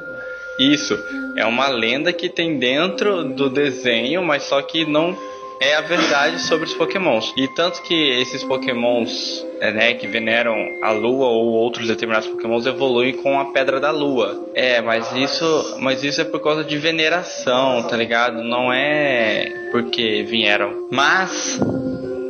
isso, 0.57 0.97
é 1.35 1.45
uma 1.45 1.67
lenda 1.67 2.13
que 2.13 2.29
tem 2.29 2.57
dentro 2.57 3.23
do 3.23 3.49
desenho, 3.49 4.23
mas 4.23 4.43
só 4.43 4.61
que 4.61 4.85
não 4.85 5.17
é 5.59 5.75
a 5.75 5.81
verdade 5.81 6.39
sobre 6.41 6.65
os 6.65 6.73
pokémons. 6.73 7.33
E 7.37 7.47
tanto 7.47 7.81
que 7.83 7.93
esses 7.93 8.43
pokémons 8.43 9.45
é, 9.59 9.71
né, 9.71 9.93
que 9.93 10.07
veneram 10.07 10.55
a 10.81 10.91
lua 10.91 11.27
ou 11.27 11.53
outros 11.53 11.87
determinados 11.87 12.27
pokémons 12.27 12.65
evoluem 12.65 13.13
com 13.13 13.39
a 13.39 13.45
pedra 13.45 13.79
da 13.79 13.91
lua. 13.91 14.49
É, 14.53 14.81
mas 14.81 15.11
isso, 15.13 15.77
mas 15.79 16.03
isso 16.03 16.21
é 16.21 16.25
por 16.25 16.41
causa 16.41 16.63
de 16.63 16.77
veneração, 16.77 17.83
tá 17.83 17.95
ligado? 17.95 18.43
Não 18.43 18.71
é 18.71 19.69
porque 19.71 20.23
vieram. 20.23 20.87
Mas 20.91 21.59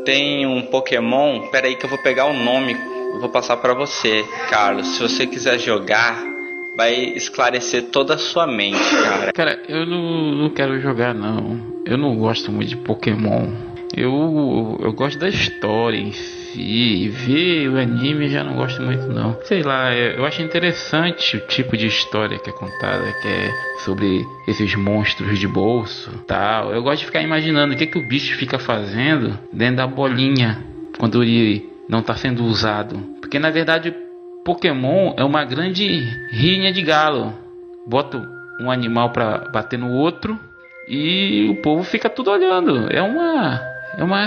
tem 0.06 0.46
um 0.46 0.62
pokémon, 0.62 1.48
pera 1.50 1.68
aí 1.68 1.76
que 1.76 1.86
eu 1.86 1.90
vou 1.90 2.00
pegar 2.00 2.26
o 2.26 2.34
nome, 2.34 2.76
eu 3.14 3.20
vou 3.20 3.30
passar 3.30 3.58
para 3.58 3.74
você, 3.74 4.24
Carlos. 4.50 4.88
Se 4.96 5.02
você 5.02 5.26
quiser 5.26 5.58
jogar, 5.60 6.35
vai 6.76 6.94
esclarecer 7.16 7.86
toda 7.86 8.16
a 8.16 8.18
sua 8.18 8.46
mente, 8.46 8.80
cara. 9.04 9.34
Cara, 9.34 9.60
eu 9.68 9.86
não, 9.86 10.32
não 10.32 10.50
quero 10.50 10.80
jogar 10.80 11.14
não. 11.14 11.60
Eu 11.86 11.98
não 11.98 12.16
gosto 12.18 12.52
muito 12.52 12.70
de 12.70 12.78
Pokémon. 12.78 13.48
Eu, 13.96 14.78
eu 14.82 14.92
gosto 14.92 15.18
da 15.18 15.30
história 15.30 15.98
em 15.98 16.12
si. 16.12 17.08
Ver 17.10 17.70
o 17.70 17.78
anime 17.78 18.30
já 18.30 18.44
não 18.44 18.56
gosto 18.56 18.82
muito 18.82 19.08
não. 19.08 19.38
Sei 19.44 19.62
lá, 19.62 19.94
eu 19.94 20.26
acho 20.26 20.42
interessante 20.42 21.38
o 21.38 21.48
tipo 21.48 21.78
de 21.78 21.88
história 21.88 22.40
que 22.40 22.50
é 22.50 22.54
contada, 22.54 23.14
que 23.22 23.28
é 23.28 23.52
sobre 23.84 24.26
esses 24.48 24.76
monstros 24.76 25.40
de 25.40 25.48
bolso, 25.48 26.12
tal. 26.28 26.74
Eu 26.74 26.82
gosto 26.82 27.00
de 27.00 27.06
ficar 27.06 27.22
imaginando 27.22 27.74
o 27.74 27.78
que 27.78 27.88
que 27.88 27.98
o 27.98 28.08
bicho 28.08 28.36
fica 28.38 28.58
fazendo 28.60 29.38
dentro 29.52 29.78
da 29.78 29.88
bolinha 29.88 30.62
quando 30.98 31.22
ele 31.22 31.70
não 31.88 32.00
está 32.00 32.16
sendo 32.16 32.44
usado. 32.46 32.98
Porque 33.22 33.40
na 33.40 33.50
verdade 33.50 33.94
Pokémon 34.46 35.16
é 35.18 35.24
uma 35.24 35.44
grande 35.44 35.88
rinha 36.30 36.72
de 36.72 36.84
galo. 36.84 37.34
Bota 37.88 38.22
um 38.62 38.70
animal 38.70 39.10
para 39.10 39.40
bater 39.52 39.80
no 39.80 39.92
outro 39.92 40.40
e 40.88 41.48
o 41.50 41.62
povo 41.64 41.84
fica 41.84 42.08
tudo 42.08 42.30
olhando. 42.30 42.88
É 42.94 43.02
uma 43.02 43.60
é 43.98 44.04
uma 44.04 44.22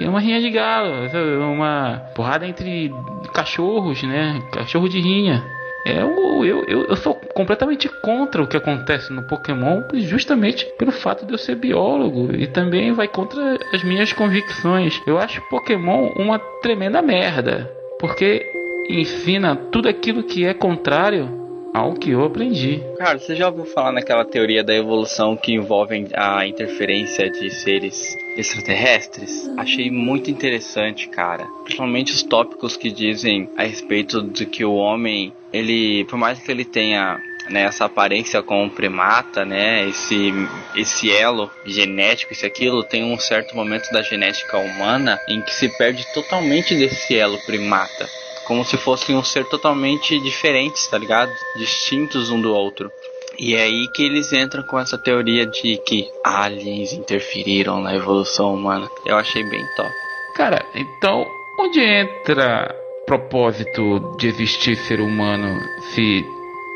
é 0.00 0.08
uma 0.08 0.20
rinha 0.20 0.40
de 0.40 0.48
galo, 0.48 0.88
é 1.12 1.38
uma 1.38 2.02
porrada 2.14 2.46
entre 2.46 2.94
cachorros, 3.32 4.00
né? 4.04 4.40
Cachorro 4.52 4.88
de 4.88 5.00
rinha. 5.00 5.44
É, 5.86 6.00
eu, 6.00 6.44
eu, 6.46 6.84
eu 6.84 6.96
sou 6.96 7.14
completamente 7.34 7.90
contra 8.00 8.42
o 8.42 8.46
que 8.46 8.56
acontece 8.56 9.12
no 9.12 9.24
Pokémon, 9.24 9.82
justamente 9.94 10.64
pelo 10.78 10.92
fato 10.92 11.26
de 11.26 11.32
eu 11.32 11.38
ser 11.38 11.56
biólogo 11.56 12.34
e 12.34 12.46
também 12.46 12.92
vai 12.92 13.06
contra 13.06 13.58
as 13.72 13.82
minhas 13.82 14.12
convicções. 14.12 15.02
Eu 15.06 15.18
acho 15.18 15.42
Pokémon 15.50 16.10
uma 16.16 16.38
tremenda 16.38 17.02
merda, 17.02 17.70
porque 18.00 18.63
ensina 18.88 19.56
tudo 19.56 19.88
aquilo 19.88 20.22
que 20.22 20.44
é 20.44 20.54
contrário 20.54 21.44
ao 21.74 21.92
que 21.94 22.10
eu 22.10 22.24
aprendi. 22.24 22.80
Cara, 22.96 23.18
você 23.18 23.34
já 23.34 23.48
ouviu 23.48 23.64
falar 23.64 23.90
naquela 23.90 24.24
teoria 24.24 24.62
da 24.62 24.72
evolução 24.72 25.36
que 25.36 25.52
envolve 25.52 26.06
a 26.14 26.46
interferência 26.46 27.28
de 27.28 27.50
seres 27.50 28.16
extraterrestres? 28.36 29.50
Achei 29.58 29.90
muito 29.90 30.30
interessante, 30.30 31.08
cara. 31.08 31.44
Principalmente 31.64 32.12
os 32.12 32.22
tópicos 32.22 32.76
que 32.76 32.92
dizem 32.92 33.50
a 33.56 33.64
respeito 33.64 34.22
de 34.22 34.46
que 34.46 34.64
o 34.64 34.74
homem, 34.74 35.32
ele, 35.52 36.04
por 36.04 36.16
mais 36.16 36.38
que 36.38 36.48
ele 36.48 36.64
tenha 36.64 37.18
né, 37.50 37.62
essa 37.62 37.86
aparência 37.86 38.40
como 38.40 38.70
primata, 38.70 39.44
né, 39.44 39.88
esse, 39.88 40.32
esse 40.76 41.10
elo 41.10 41.50
genético, 41.66 42.32
isso 42.32 42.46
aquilo, 42.46 42.84
tem 42.84 43.02
um 43.02 43.18
certo 43.18 43.56
momento 43.56 43.90
da 43.90 44.00
genética 44.00 44.58
humana 44.58 45.18
em 45.28 45.42
que 45.42 45.52
se 45.52 45.68
perde 45.76 46.06
totalmente 46.14 46.76
desse 46.76 47.16
elo 47.16 47.38
primata 47.44 48.08
como 48.46 48.64
se 48.64 48.76
fossem 48.76 49.16
um 49.16 49.22
ser 49.22 49.44
totalmente 49.46 50.18
diferentes, 50.20 50.86
tá 50.86 50.98
ligado? 50.98 51.32
Distintos 51.56 52.30
um 52.30 52.40
do 52.40 52.52
outro. 52.52 52.90
E 53.38 53.54
é 53.54 53.62
aí 53.62 53.88
que 53.88 54.04
eles 54.04 54.32
entram 54.32 54.62
com 54.62 54.78
essa 54.78 54.96
teoria 54.96 55.44
de 55.46 55.76
que 55.78 56.08
aliens 56.22 56.92
interferiram 56.92 57.80
na 57.80 57.94
evolução 57.94 58.54
humana. 58.54 58.88
Eu 59.04 59.16
achei 59.16 59.42
bem 59.44 59.64
top. 59.76 59.90
Cara, 60.36 60.64
então 60.74 61.26
onde 61.58 61.80
entra 61.80 62.74
propósito 63.06 64.16
de 64.18 64.28
existir 64.28 64.76
ser 64.76 65.00
humano 65.00 65.60
se 65.94 66.24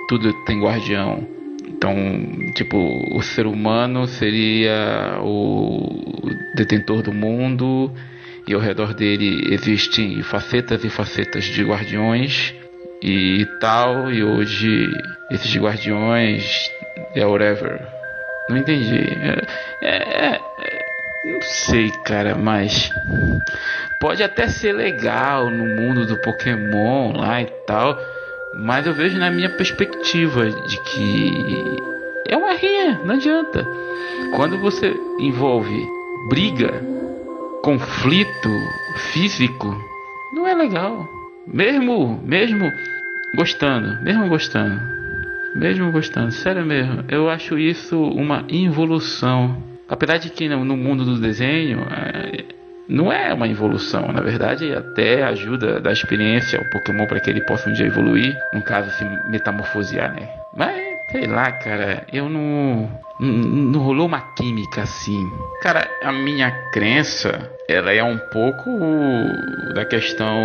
tudo 0.09 0.33
tem 0.45 0.61
guardião? 0.61 1.27
Então, 1.69 1.95
tipo, 2.55 2.77
o 3.17 3.23
ser 3.23 3.47
humano 3.47 4.07
seria 4.07 5.21
o 5.23 5.81
detentor 6.57 7.03
do 7.03 7.13
mundo 7.13 7.93
e 8.49 8.55
ao 8.55 8.61
redor 8.61 8.95
dele 8.95 9.47
existem 9.53 10.23
facetas 10.23 10.83
e 10.83 10.89
facetas 10.89 11.45
de 11.45 11.63
guardiões 11.63 12.55
e 13.03 13.47
tal, 13.61 14.11
e 14.11 14.25
hoje 14.25 14.91
esses 15.31 15.55
guardiões 15.55 16.71
é 17.15 17.27
whatever. 17.27 17.79
Não 18.49 18.57
entendi. 18.57 18.97
É, 19.83 19.87
é, 19.87 20.41
é, 20.63 20.87
não 21.27 21.43
sei, 21.43 21.91
cara, 22.07 22.35
mas 22.35 22.91
pode 24.01 24.23
até 24.23 24.49
ser 24.49 24.73
legal 24.73 25.51
no 25.51 25.67
mundo 25.67 26.07
do 26.07 26.17
Pokémon 26.17 27.13
lá 27.19 27.43
e 27.43 27.47
tal, 27.67 28.01
mas 28.55 28.87
eu 28.87 28.95
vejo 28.95 29.19
na 29.19 29.31
minha 29.31 29.51
perspectiva 29.51 30.51
de 30.51 30.81
que 30.85 31.77
é 32.27 32.35
uma 32.35 32.55
rinha, 32.55 32.99
não 33.05 33.15
adianta. 33.15 33.67
Quando 34.35 34.57
você 34.57 34.91
envolve 35.21 35.87
briga 36.31 36.98
conflito 37.63 38.51
físico 39.13 39.77
não 40.33 40.47
é 40.47 40.55
legal. 40.55 41.09
Mesmo, 41.47 42.21
mesmo 42.25 42.71
gostando, 43.35 44.03
mesmo 44.03 44.29
gostando, 44.29 44.81
mesmo 45.55 45.91
gostando, 45.91 46.31
sério 46.31 46.65
mesmo, 46.65 47.05
eu 47.09 47.29
acho 47.29 47.59
isso 47.59 48.01
uma 48.01 48.45
involução. 48.49 49.63
Apesar 49.89 50.19
de 50.19 50.31
que 50.31 50.49
no 50.49 50.77
mundo 50.77 51.05
do 51.05 51.19
desenho 51.19 51.81
é, 51.91 52.45
não 52.87 53.11
é 53.11 53.33
uma 53.33 53.49
evolução, 53.49 54.13
na 54.13 54.21
verdade 54.21 54.73
até 54.73 55.23
ajuda 55.23 55.81
da 55.81 55.91
experiência 55.91 56.59
ao 56.59 56.65
Pokémon 56.67 57.07
para 57.07 57.21
que 57.21 57.31
ele 57.31 57.41
possa 57.41 57.71
um 57.71 57.73
dia 57.73 57.87
evoluir, 57.87 58.37
no 58.53 58.63
caso 58.63 58.91
se 58.91 59.05
metamorfosear, 59.31 60.15
né? 60.15 60.29
Mas 60.55 60.88
sei 61.11 61.27
lá, 61.27 61.51
cara, 61.53 62.07
eu 62.13 62.29
não, 62.29 62.89
não, 63.19 63.81
rolou 63.81 64.07
uma 64.07 64.21
química 64.21 64.83
assim. 64.83 65.31
Cara, 65.63 65.89
a 66.03 66.13
minha 66.13 66.51
crença, 66.71 67.51
ela 67.69 67.93
é 67.93 68.03
um 68.03 68.19
pouco 68.19 68.71
da 69.75 69.85
questão 69.85 70.37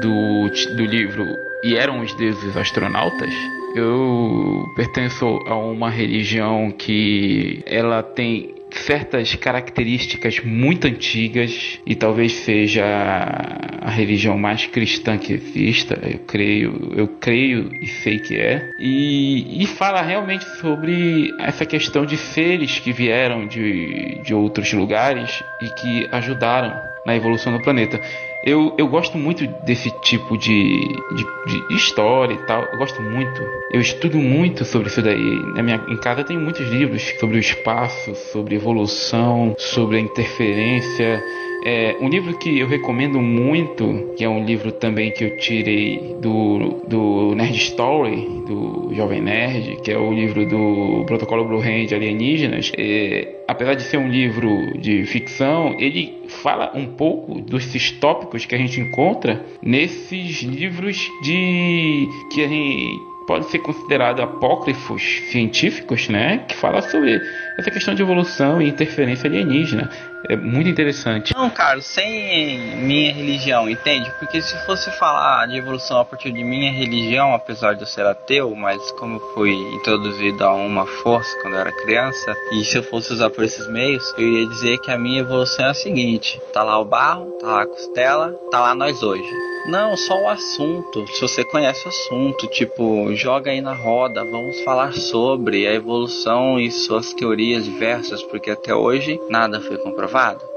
do, 0.00 0.48
do 0.76 0.84
livro 0.84 1.26
E 1.64 1.76
eram 1.76 2.00
os 2.00 2.14
deuses 2.14 2.56
astronautas. 2.56 3.32
Eu 3.74 4.64
pertenço 4.74 5.38
a 5.46 5.54
uma 5.56 5.90
religião 5.90 6.72
que 6.72 7.62
ela 7.66 8.02
tem 8.02 8.59
certas 8.78 9.34
características 9.34 10.40
muito 10.40 10.86
antigas 10.86 11.78
e 11.86 11.94
talvez 11.94 12.32
seja 12.32 12.84
a 12.84 13.90
religião 13.90 14.38
mais 14.38 14.66
cristã 14.66 15.18
que 15.18 15.32
exista, 15.32 15.98
eu 16.02 16.18
creio, 16.20 16.92
eu 16.96 17.08
creio 17.08 17.70
e 17.80 17.86
sei 17.86 18.18
que 18.18 18.36
é. 18.36 18.70
E, 18.78 19.62
e 19.62 19.66
fala 19.66 20.02
realmente 20.02 20.44
sobre 20.60 21.34
essa 21.38 21.64
questão 21.64 22.04
de 22.04 22.16
seres 22.16 22.78
que 22.78 22.92
vieram 22.92 23.46
de, 23.46 24.20
de 24.22 24.34
outros 24.34 24.72
lugares 24.72 25.42
e 25.60 25.68
que 25.68 26.08
ajudaram 26.12 26.80
na 27.04 27.16
evolução 27.16 27.52
do 27.52 27.60
planeta. 27.60 28.00
Eu, 28.42 28.74
eu 28.78 28.88
gosto 28.88 29.18
muito 29.18 29.46
desse 29.46 29.90
tipo 29.90 30.36
de, 30.36 31.04
de, 31.10 31.26
de, 31.44 31.66
história 31.68 32.32
e 32.32 32.38
tal. 32.38 32.70
Eu 32.72 32.78
gosto 32.78 33.02
muito. 33.02 33.46
Eu 33.68 33.80
estudo 33.80 34.18
muito 34.18 34.64
sobre 34.64 34.88
isso 34.88 35.02
daí. 35.02 35.52
Na 35.52 35.62
minha, 35.62 35.84
em 35.86 35.96
casa 35.96 36.24
tem 36.24 36.38
muitos 36.38 36.66
livros 36.66 37.02
sobre 37.18 37.36
o 37.36 37.40
espaço, 37.40 38.14
sobre 38.14 38.54
evolução, 38.54 39.54
sobre 39.58 39.98
a 39.98 40.00
interferência. 40.00 41.22
É, 41.64 41.96
um 42.00 42.08
livro 42.08 42.36
que 42.38 42.58
eu 42.58 42.66
recomendo 42.66 43.20
muito, 43.20 44.14
que 44.16 44.24
é 44.24 44.28
um 44.28 44.44
livro 44.44 44.72
também 44.72 45.10
que 45.10 45.24
eu 45.24 45.36
tirei 45.36 46.16
do, 46.20 46.82
do 46.88 47.34
Nerd 47.34 47.56
Story, 47.56 48.44
do 48.46 48.90
Jovem 48.94 49.20
Nerd, 49.20 49.76
que 49.82 49.90
é 49.92 49.98
o 49.98 50.12
livro 50.12 50.46
do 50.46 51.04
Protocolo 51.06 51.44
Blue 51.44 51.60
Hand 51.60 51.94
Alienígenas. 51.94 52.72
É, 52.76 53.42
apesar 53.46 53.74
de 53.74 53.82
ser 53.82 53.98
um 53.98 54.08
livro 54.08 54.78
de 54.78 55.04
ficção, 55.04 55.76
ele 55.78 56.22
fala 56.28 56.72
um 56.74 56.86
pouco 56.86 57.40
desses 57.42 57.90
tópicos 57.92 58.46
que 58.46 58.54
a 58.54 58.58
gente 58.58 58.80
encontra 58.80 59.44
nesses 59.62 60.42
livros 60.42 61.10
de 61.22 62.08
que 62.32 62.42
a 62.42 62.48
gente 62.48 63.10
pode 63.30 63.48
ser 63.48 63.60
considerado 63.60 64.20
apócrifos 64.22 65.02
científicos, 65.30 66.08
né, 66.08 66.38
que 66.48 66.56
fala 66.56 66.82
sobre 66.82 67.22
essa 67.56 67.70
questão 67.70 67.94
de 67.94 68.02
evolução 68.02 68.60
e 68.60 68.68
interferência 68.68 69.28
alienígena. 69.30 69.88
É 70.28 70.36
muito 70.36 70.68
interessante. 70.68 71.34
Não, 71.34 71.48
cara, 71.48 71.80
sem 71.80 72.76
minha 72.76 73.12
religião, 73.12 73.68
entende? 73.68 74.10
Porque 74.18 74.40
se 74.42 74.56
fosse 74.66 74.90
falar 74.92 75.46
de 75.46 75.56
evolução 75.56 75.98
a 75.98 76.04
partir 76.04 76.30
de 76.30 76.44
minha 76.44 76.70
religião, 76.70 77.34
apesar 77.34 77.74
de 77.74 77.82
eu 77.82 77.86
ser 77.86 78.04
ateu, 78.04 78.54
mas 78.54 78.90
como 78.92 79.18
fui 79.34 79.52
introduzido 79.74 80.44
a 80.44 80.52
uma 80.52 80.86
força 80.86 81.36
quando 81.40 81.54
eu 81.54 81.60
era 81.60 81.72
criança, 81.72 82.36
e 82.52 82.64
se 82.64 82.76
eu 82.76 82.82
fosse 82.82 83.12
usar 83.12 83.30
por 83.30 83.44
esses 83.44 83.66
meios, 83.68 84.14
eu 84.18 84.28
ia 84.28 84.46
dizer 84.46 84.78
que 84.78 84.90
a 84.90 84.98
minha 84.98 85.20
evolução 85.20 85.66
é 85.66 85.70
a 85.70 85.74
seguinte: 85.74 86.40
tá 86.52 86.62
lá 86.62 86.78
o 86.78 86.84
barro, 86.84 87.30
tá 87.40 87.46
lá 87.46 87.62
a 87.62 87.66
costela, 87.66 88.32
tá 88.50 88.60
lá 88.60 88.74
nós 88.74 89.02
hoje. 89.02 89.50
Não, 89.66 89.96
só 89.96 90.22
o 90.22 90.28
assunto. 90.28 91.06
Se 91.08 91.20
você 91.20 91.44
conhece 91.44 91.84
o 91.84 91.88
assunto, 91.88 92.46
tipo, 92.46 93.14
joga 93.14 93.50
aí 93.50 93.60
na 93.60 93.74
roda, 93.74 94.24
vamos 94.24 94.60
falar 94.62 94.92
sobre 94.92 95.66
a 95.66 95.74
evolução 95.74 96.58
e 96.58 96.70
suas 96.70 97.12
teorias 97.12 97.64
diversas, 97.64 98.22
porque 98.22 98.50
até 98.50 98.74
hoje 98.74 99.20
nada 99.28 99.60
foi 99.60 99.76
comprovado, 99.76 100.09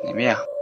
não 0.03 0.09
é 0.11 0.13
mesmo? 0.13 0.52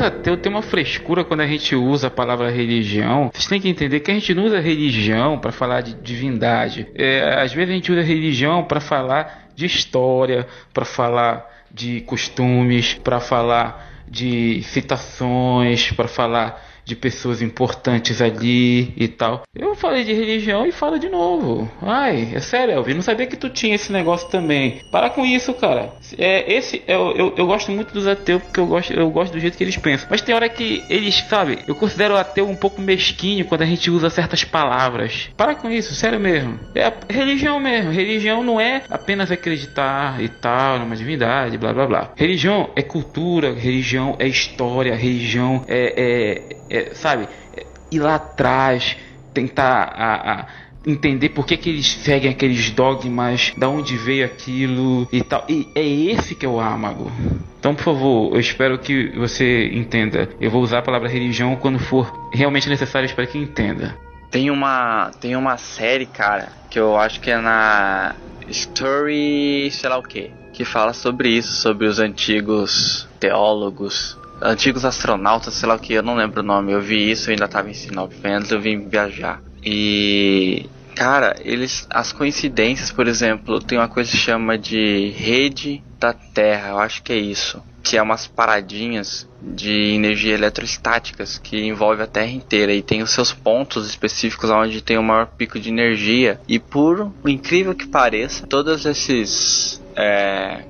Ateu 0.00 0.36
tem 0.36 0.50
uma 0.50 0.62
frescura 0.62 1.24
quando 1.24 1.40
a 1.40 1.46
gente 1.46 1.74
usa 1.74 2.08
a 2.08 2.10
palavra 2.10 2.50
religião. 2.50 3.30
Vocês 3.32 3.46
têm 3.46 3.60
que 3.60 3.68
entender 3.68 4.00
que 4.00 4.10
a 4.10 4.14
gente 4.14 4.34
não 4.34 4.44
usa 4.44 4.60
religião 4.60 5.38
para 5.38 5.52
falar 5.52 5.80
de 5.80 5.94
divindade. 5.94 6.86
É, 6.94 7.40
às 7.42 7.52
vezes 7.52 7.70
a 7.70 7.74
gente 7.74 7.92
usa 7.92 8.02
religião 8.02 8.64
para 8.64 8.80
falar 8.80 9.48
de 9.54 9.66
história, 9.66 10.46
para 10.72 10.84
falar 10.84 11.46
de 11.70 12.00
costumes, 12.02 12.94
para 12.94 13.20
falar 13.20 13.86
de 14.08 14.62
citações, 14.62 15.92
para 15.92 16.08
falar 16.08 16.67
de 16.88 16.96
pessoas 16.96 17.42
importantes 17.42 18.22
ali 18.22 18.94
e 18.96 19.06
tal. 19.06 19.42
Eu 19.54 19.74
falei 19.74 20.04
de 20.04 20.14
religião 20.14 20.66
e 20.66 20.72
falo 20.72 20.98
de 20.98 21.08
novo. 21.08 21.70
Ai, 21.82 22.32
é 22.34 22.40
sério, 22.40 22.74
Elvin, 22.74 22.94
não 22.94 23.02
sabia 23.02 23.26
que 23.26 23.36
tu 23.36 23.50
tinha 23.50 23.74
esse 23.74 23.92
negócio 23.92 24.26
também. 24.30 24.80
Para 24.90 25.10
com 25.10 25.24
isso, 25.24 25.52
cara. 25.52 25.92
É, 26.16 26.50
esse, 26.50 26.82
eu, 26.88 27.12
eu, 27.12 27.34
eu 27.36 27.46
gosto 27.46 27.70
muito 27.70 27.92
dos 27.92 28.06
ateus 28.06 28.42
porque 28.42 28.58
eu 28.58 28.66
gosto, 28.66 28.92
eu 28.94 29.10
gosto 29.10 29.32
do 29.34 29.38
jeito 29.38 29.58
que 29.58 29.62
eles 29.62 29.76
pensam. 29.76 30.08
Mas 30.10 30.22
tem 30.22 30.34
hora 30.34 30.48
que 30.48 30.82
eles, 30.88 31.16
sabe, 31.28 31.58
eu 31.68 31.74
considero 31.74 32.14
o 32.14 32.16
ateu 32.16 32.48
um 32.48 32.56
pouco 32.56 32.80
mesquinho 32.80 33.44
quando 33.44 33.62
a 33.62 33.66
gente 33.66 33.90
usa 33.90 34.08
certas 34.08 34.42
palavras. 34.42 35.28
Para 35.36 35.54
com 35.54 35.70
isso, 35.70 35.94
sério 35.94 36.18
mesmo. 36.18 36.58
É 36.74 36.90
religião 37.10 37.60
mesmo. 37.60 37.90
Religião 37.90 38.42
não 38.42 38.58
é 38.58 38.82
apenas 38.88 39.30
acreditar 39.30 40.22
e 40.22 40.28
tal, 40.30 40.78
numa 40.78 40.96
divindade, 40.96 41.58
blá 41.58 41.74
blá 41.74 41.86
blá. 41.86 42.12
Religião 42.16 42.70
é 42.74 42.80
cultura, 42.80 43.52
religião 43.52 44.16
é 44.18 44.26
história, 44.26 44.94
religião 44.94 45.62
é, 45.68 45.92
é, 45.96 46.56
é 46.70 46.94
sabe, 46.94 47.28
é, 47.56 47.66
ir 47.90 48.00
lá 48.00 48.16
atrás, 48.16 48.96
tentar 49.32 49.92
a, 49.94 50.32
a 50.32 50.46
entender 50.86 51.30
por 51.30 51.46
que, 51.46 51.56
que 51.56 51.68
eles 51.68 51.86
seguem 51.86 52.30
aqueles 52.30 52.70
dogmas, 52.70 53.52
da 53.56 53.68
onde 53.68 53.96
veio 53.96 54.24
aquilo 54.24 55.06
e 55.12 55.22
tal. 55.22 55.44
E 55.48 55.68
é 55.74 55.86
esse 55.86 56.34
que 56.34 56.46
é 56.46 56.48
o 56.48 56.60
âmago. 56.60 57.10
Então, 57.58 57.74
por 57.74 57.84
favor, 57.84 58.34
eu 58.34 58.40
espero 58.40 58.78
que 58.78 59.10
você 59.10 59.68
entenda. 59.72 60.28
Eu 60.40 60.50
vou 60.50 60.62
usar 60.62 60.78
a 60.78 60.82
palavra 60.82 61.08
religião 61.08 61.56
quando 61.56 61.78
for 61.78 62.30
realmente 62.32 62.68
necessário, 62.68 63.06
eu 63.06 63.10
espero 63.10 63.28
que 63.28 63.38
entenda. 63.38 63.96
Tem 64.30 64.50
uma, 64.50 65.10
tem 65.20 65.36
uma 65.36 65.56
série, 65.56 66.06
cara, 66.06 66.48
que 66.70 66.78
eu 66.78 66.96
acho 66.96 67.20
que 67.20 67.30
é 67.30 67.38
na 67.38 68.14
Story, 68.48 69.70
sei 69.70 69.90
lá 69.90 69.98
o 69.98 70.02
que, 70.02 70.30
que 70.52 70.64
fala 70.64 70.92
sobre 70.92 71.30
isso, 71.30 71.52
sobre 71.52 71.86
os 71.86 71.98
antigos 71.98 73.08
teólogos 73.18 74.18
antigos 74.40 74.84
astronautas, 74.84 75.54
sei 75.54 75.68
lá 75.68 75.74
o 75.74 75.78
que, 75.78 75.92
eu 75.92 76.02
não 76.02 76.16
lembro 76.16 76.40
o 76.40 76.44
nome. 76.44 76.72
Eu 76.72 76.80
vi 76.80 77.10
isso, 77.10 77.28
eu 77.28 77.32
ainda 77.32 77.48
tava 77.48 77.70
em 77.70 77.74
Sinop 77.74 78.12
antes, 78.24 78.50
eu 78.50 78.60
vim 78.60 78.88
viajar. 78.88 79.42
E 79.64 80.66
cara, 80.94 81.36
eles 81.44 81.86
as 81.90 82.10
coincidências, 82.12 82.90
por 82.90 83.06
exemplo, 83.06 83.60
tem 83.60 83.78
uma 83.78 83.88
coisa 83.88 84.10
que 84.10 84.16
chama 84.16 84.58
de 84.58 85.10
rede 85.16 85.82
da 85.98 86.12
Terra, 86.12 86.70
eu 86.70 86.78
acho 86.78 87.02
que 87.02 87.12
é 87.12 87.16
isso, 87.16 87.62
que 87.82 87.96
é 87.96 88.02
umas 88.02 88.26
paradinhas 88.26 89.28
de 89.40 89.94
energia 89.94 90.34
eletrostáticas 90.34 91.38
que 91.38 91.64
envolve 91.66 92.02
a 92.02 92.06
Terra 92.06 92.30
inteira 92.30 92.72
e 92.72 92.82
tem 92.82 93.02
os 93.02 93.10
seus 93.10 93.32
pontos 93.32 93.88
específicos 93.88 94.50
onde 94.50 94.82
tem 94.82 94.98
o 94.98 95.02
maior 95.02 95.26
pico 95.26 95.58
de 95.58 95.68
energia. 95.68 96.40
E 96.48 96.58
por 96.58 97.12
incrível 97.24 97.74
que 97.74 97.86
pareça, 97.86 98.46
todos 98.46 98.84
esses 98.84 99.80
é, 99.96 100.64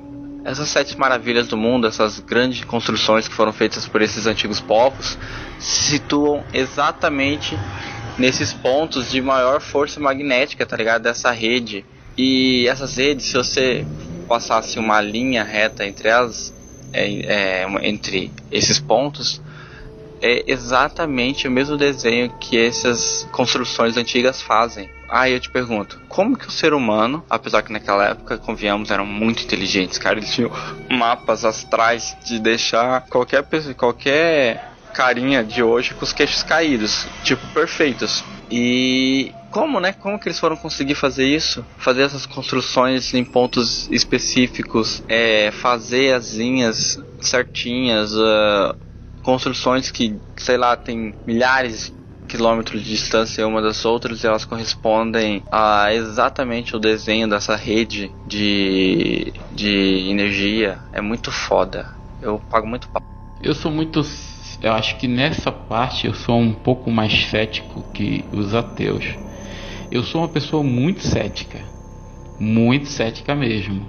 essas 0.44 0.68
sete 0.68 0.98
maravilhas 0.98 1.46
do 1.48 1.56
mundo, 1.56 1.86
essas 1.86 2.20
grandes 2.20 2.64
construções 2.64 3.28
que 3.28 3.34
foram 3.34 3.52
feitas 3.52 3.86
por 3.86 4.00
esses 4.02 4.26
antigos 4.26 4.60
povos, 4.60 5.18
se 5.58 5.92
situam 5.92 6.44
exatamente 6.52 7.58
nesses 8.18 8.52
pontos 8.52 9.10
de 9.10 9.20
maior 9.20 9.60
força 9.60 10.00
magnética, 10.00 10.66
tá 10.66 10.76
ligado? 10.76 11.02
Dessa 11.02 11.30
rede. 11.30 11.84
E 12.16 12.66
essas 12.68 12.96
redes, 12.96 13.26
se 13.26 13.34
você 13.34 13.86
passasse 14.28 14.78
uma 14.78 15.00
linha 15.00 15.44
reta 15.44 15.86
entre 15.86 16.08
elas, 16.08 16.52
é, 16.92 17.62
é, 17.62 17.66
entre 17.82 18.32
esses 18.50 18.78
pontos, 18.80 19.40
é 20.20 20.50
exatamente 20.50 21.46
o 21.46 21.50
mesmo 21.50 21.76
desenho 21.76 22.30
que 22.40 22.58
essas 22.58 23.28
construções 23.30 23.96
antigas 23.96 24.42
fazem. 24.42 24.90
Aí 25.08 25.32
eu 25.32 25.40
te 25.40 25.50
pergunto, 25.50 26.00
como 26.08 26.36
que 26.36 26.46
o 26.46 26.50
ser 26.50 26.74
humano, 26.74 27.24
apesar 27.30 27.62
que 27.62 27.72
naquela 27.72 28.08
época, 28.08 28.36
convenhamos, 28.36 28.90
eram 28.90 29.06
muito 29.06 29.42
inteligentes, 29.42 29.98
cara, 29.98 30.18
eles 30.18 30.32
tinham 30.32 30.50
mapas 30.90 31.44
astrais 31.44 32.16
de 32.24 32.38
deixar 32.38 33.06
qualquer 33.08 33.42
pessoa, 33.44 33.74
qualquer 33.74 34.72
carinha 34.92 35.44
de 35.44 35.62
hoje 35.62 35.94
com 35.94 36.04
os 36.04 36.12
queixos 36.12 36.42
caídos, 36.42 37.06
tipo 37.22 37.46
perfeitos. 37.54 38.22
E 38.50 39.32
como, 39.50 39.80
né? 39.80 39.92
Como 39.92 40.18
que 40.18 40.28
eles 40.28 40.38
foram 40.38 40.56
conseguir 40.56 40.94
fazer 40.94 41.24
isso? 41.24 41.64
Fazer 41.78 42.02
essas 42.02 42.26
construções 42.26 43.14
em 43.14 43.24
pontos 43.24 43.88
específicos, 43.90 45.02
é, 45.08 45.50
fazer 45.50 46.14
as 46.14 46.34
linhas 46.34 46.98
certinhas, 47.20 48.14
uh, 48.14 48.74
construções 49.22 49.90
que, 49.90 50.18
sei 50.36 50.56
lá, 50.56 50.76
tem 50.76 51.14
milhares 51.26 51.92
quilômetros 52.28 52.82
de 52.82 52.90
distância 52.90 53.46
uma 53.48 53.62
das 53.62 53.84
outras 53.84 54.24
elas 54.24 54.44
correspondem 54.44 55.42
a 55.50 55.92
exatamente 55.92 56.76
o 56.76 56.78
desenho 56.78 57.28
dessa 57.28 57.56
rede 57.56 58.12
de, 58.26 59.32
de 59.50 60.08
energia. 60.10 60.78
É 60.92 61.00
muito 61.00 61.32
foda. 61.32 61.88
Eu 62.20 62.40
pago 62.50 62.66
muito 62.66 62.88
pau. 62.88 63.02
Eu 63.42 63.54
sou 63.54 63.70
muito. 63.72 64.02
Eu 64.62 64.72
acho 64.72 64.96
que 64.98 65.08
nessa 65.08 65.50
parte 65.50 66.06
eu 66.06 66.14
sou 66.14 66.38
um 66.38 66.52
pouco 66.52 66.90
mais 66.90 67.26
cético 67.26 67.84
que 67.94 68.24
os 68.32 68.54
ateus. 68.54 69.04
Eu 69.90 70.02
sou 70.02 70.20
uma 70.20 70.28
pessoa 70.28 70.62
muito 70.62 71.00
cética. 71.02 71.64
muito 72.38 72.86
cética 72.88 73.34
mesmo. 73.34 73.86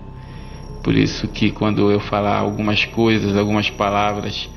Por 0.83 0.95
isso 0.95 1.27
que 1.27 1.51
quando 1.51 1.91
eu 1.91 1.99
falar 1.99 2.37
algumas 2.37 2.85
coisas, 2.85 3.35
algumas 3.37 3.69
palavras 3.69 4.49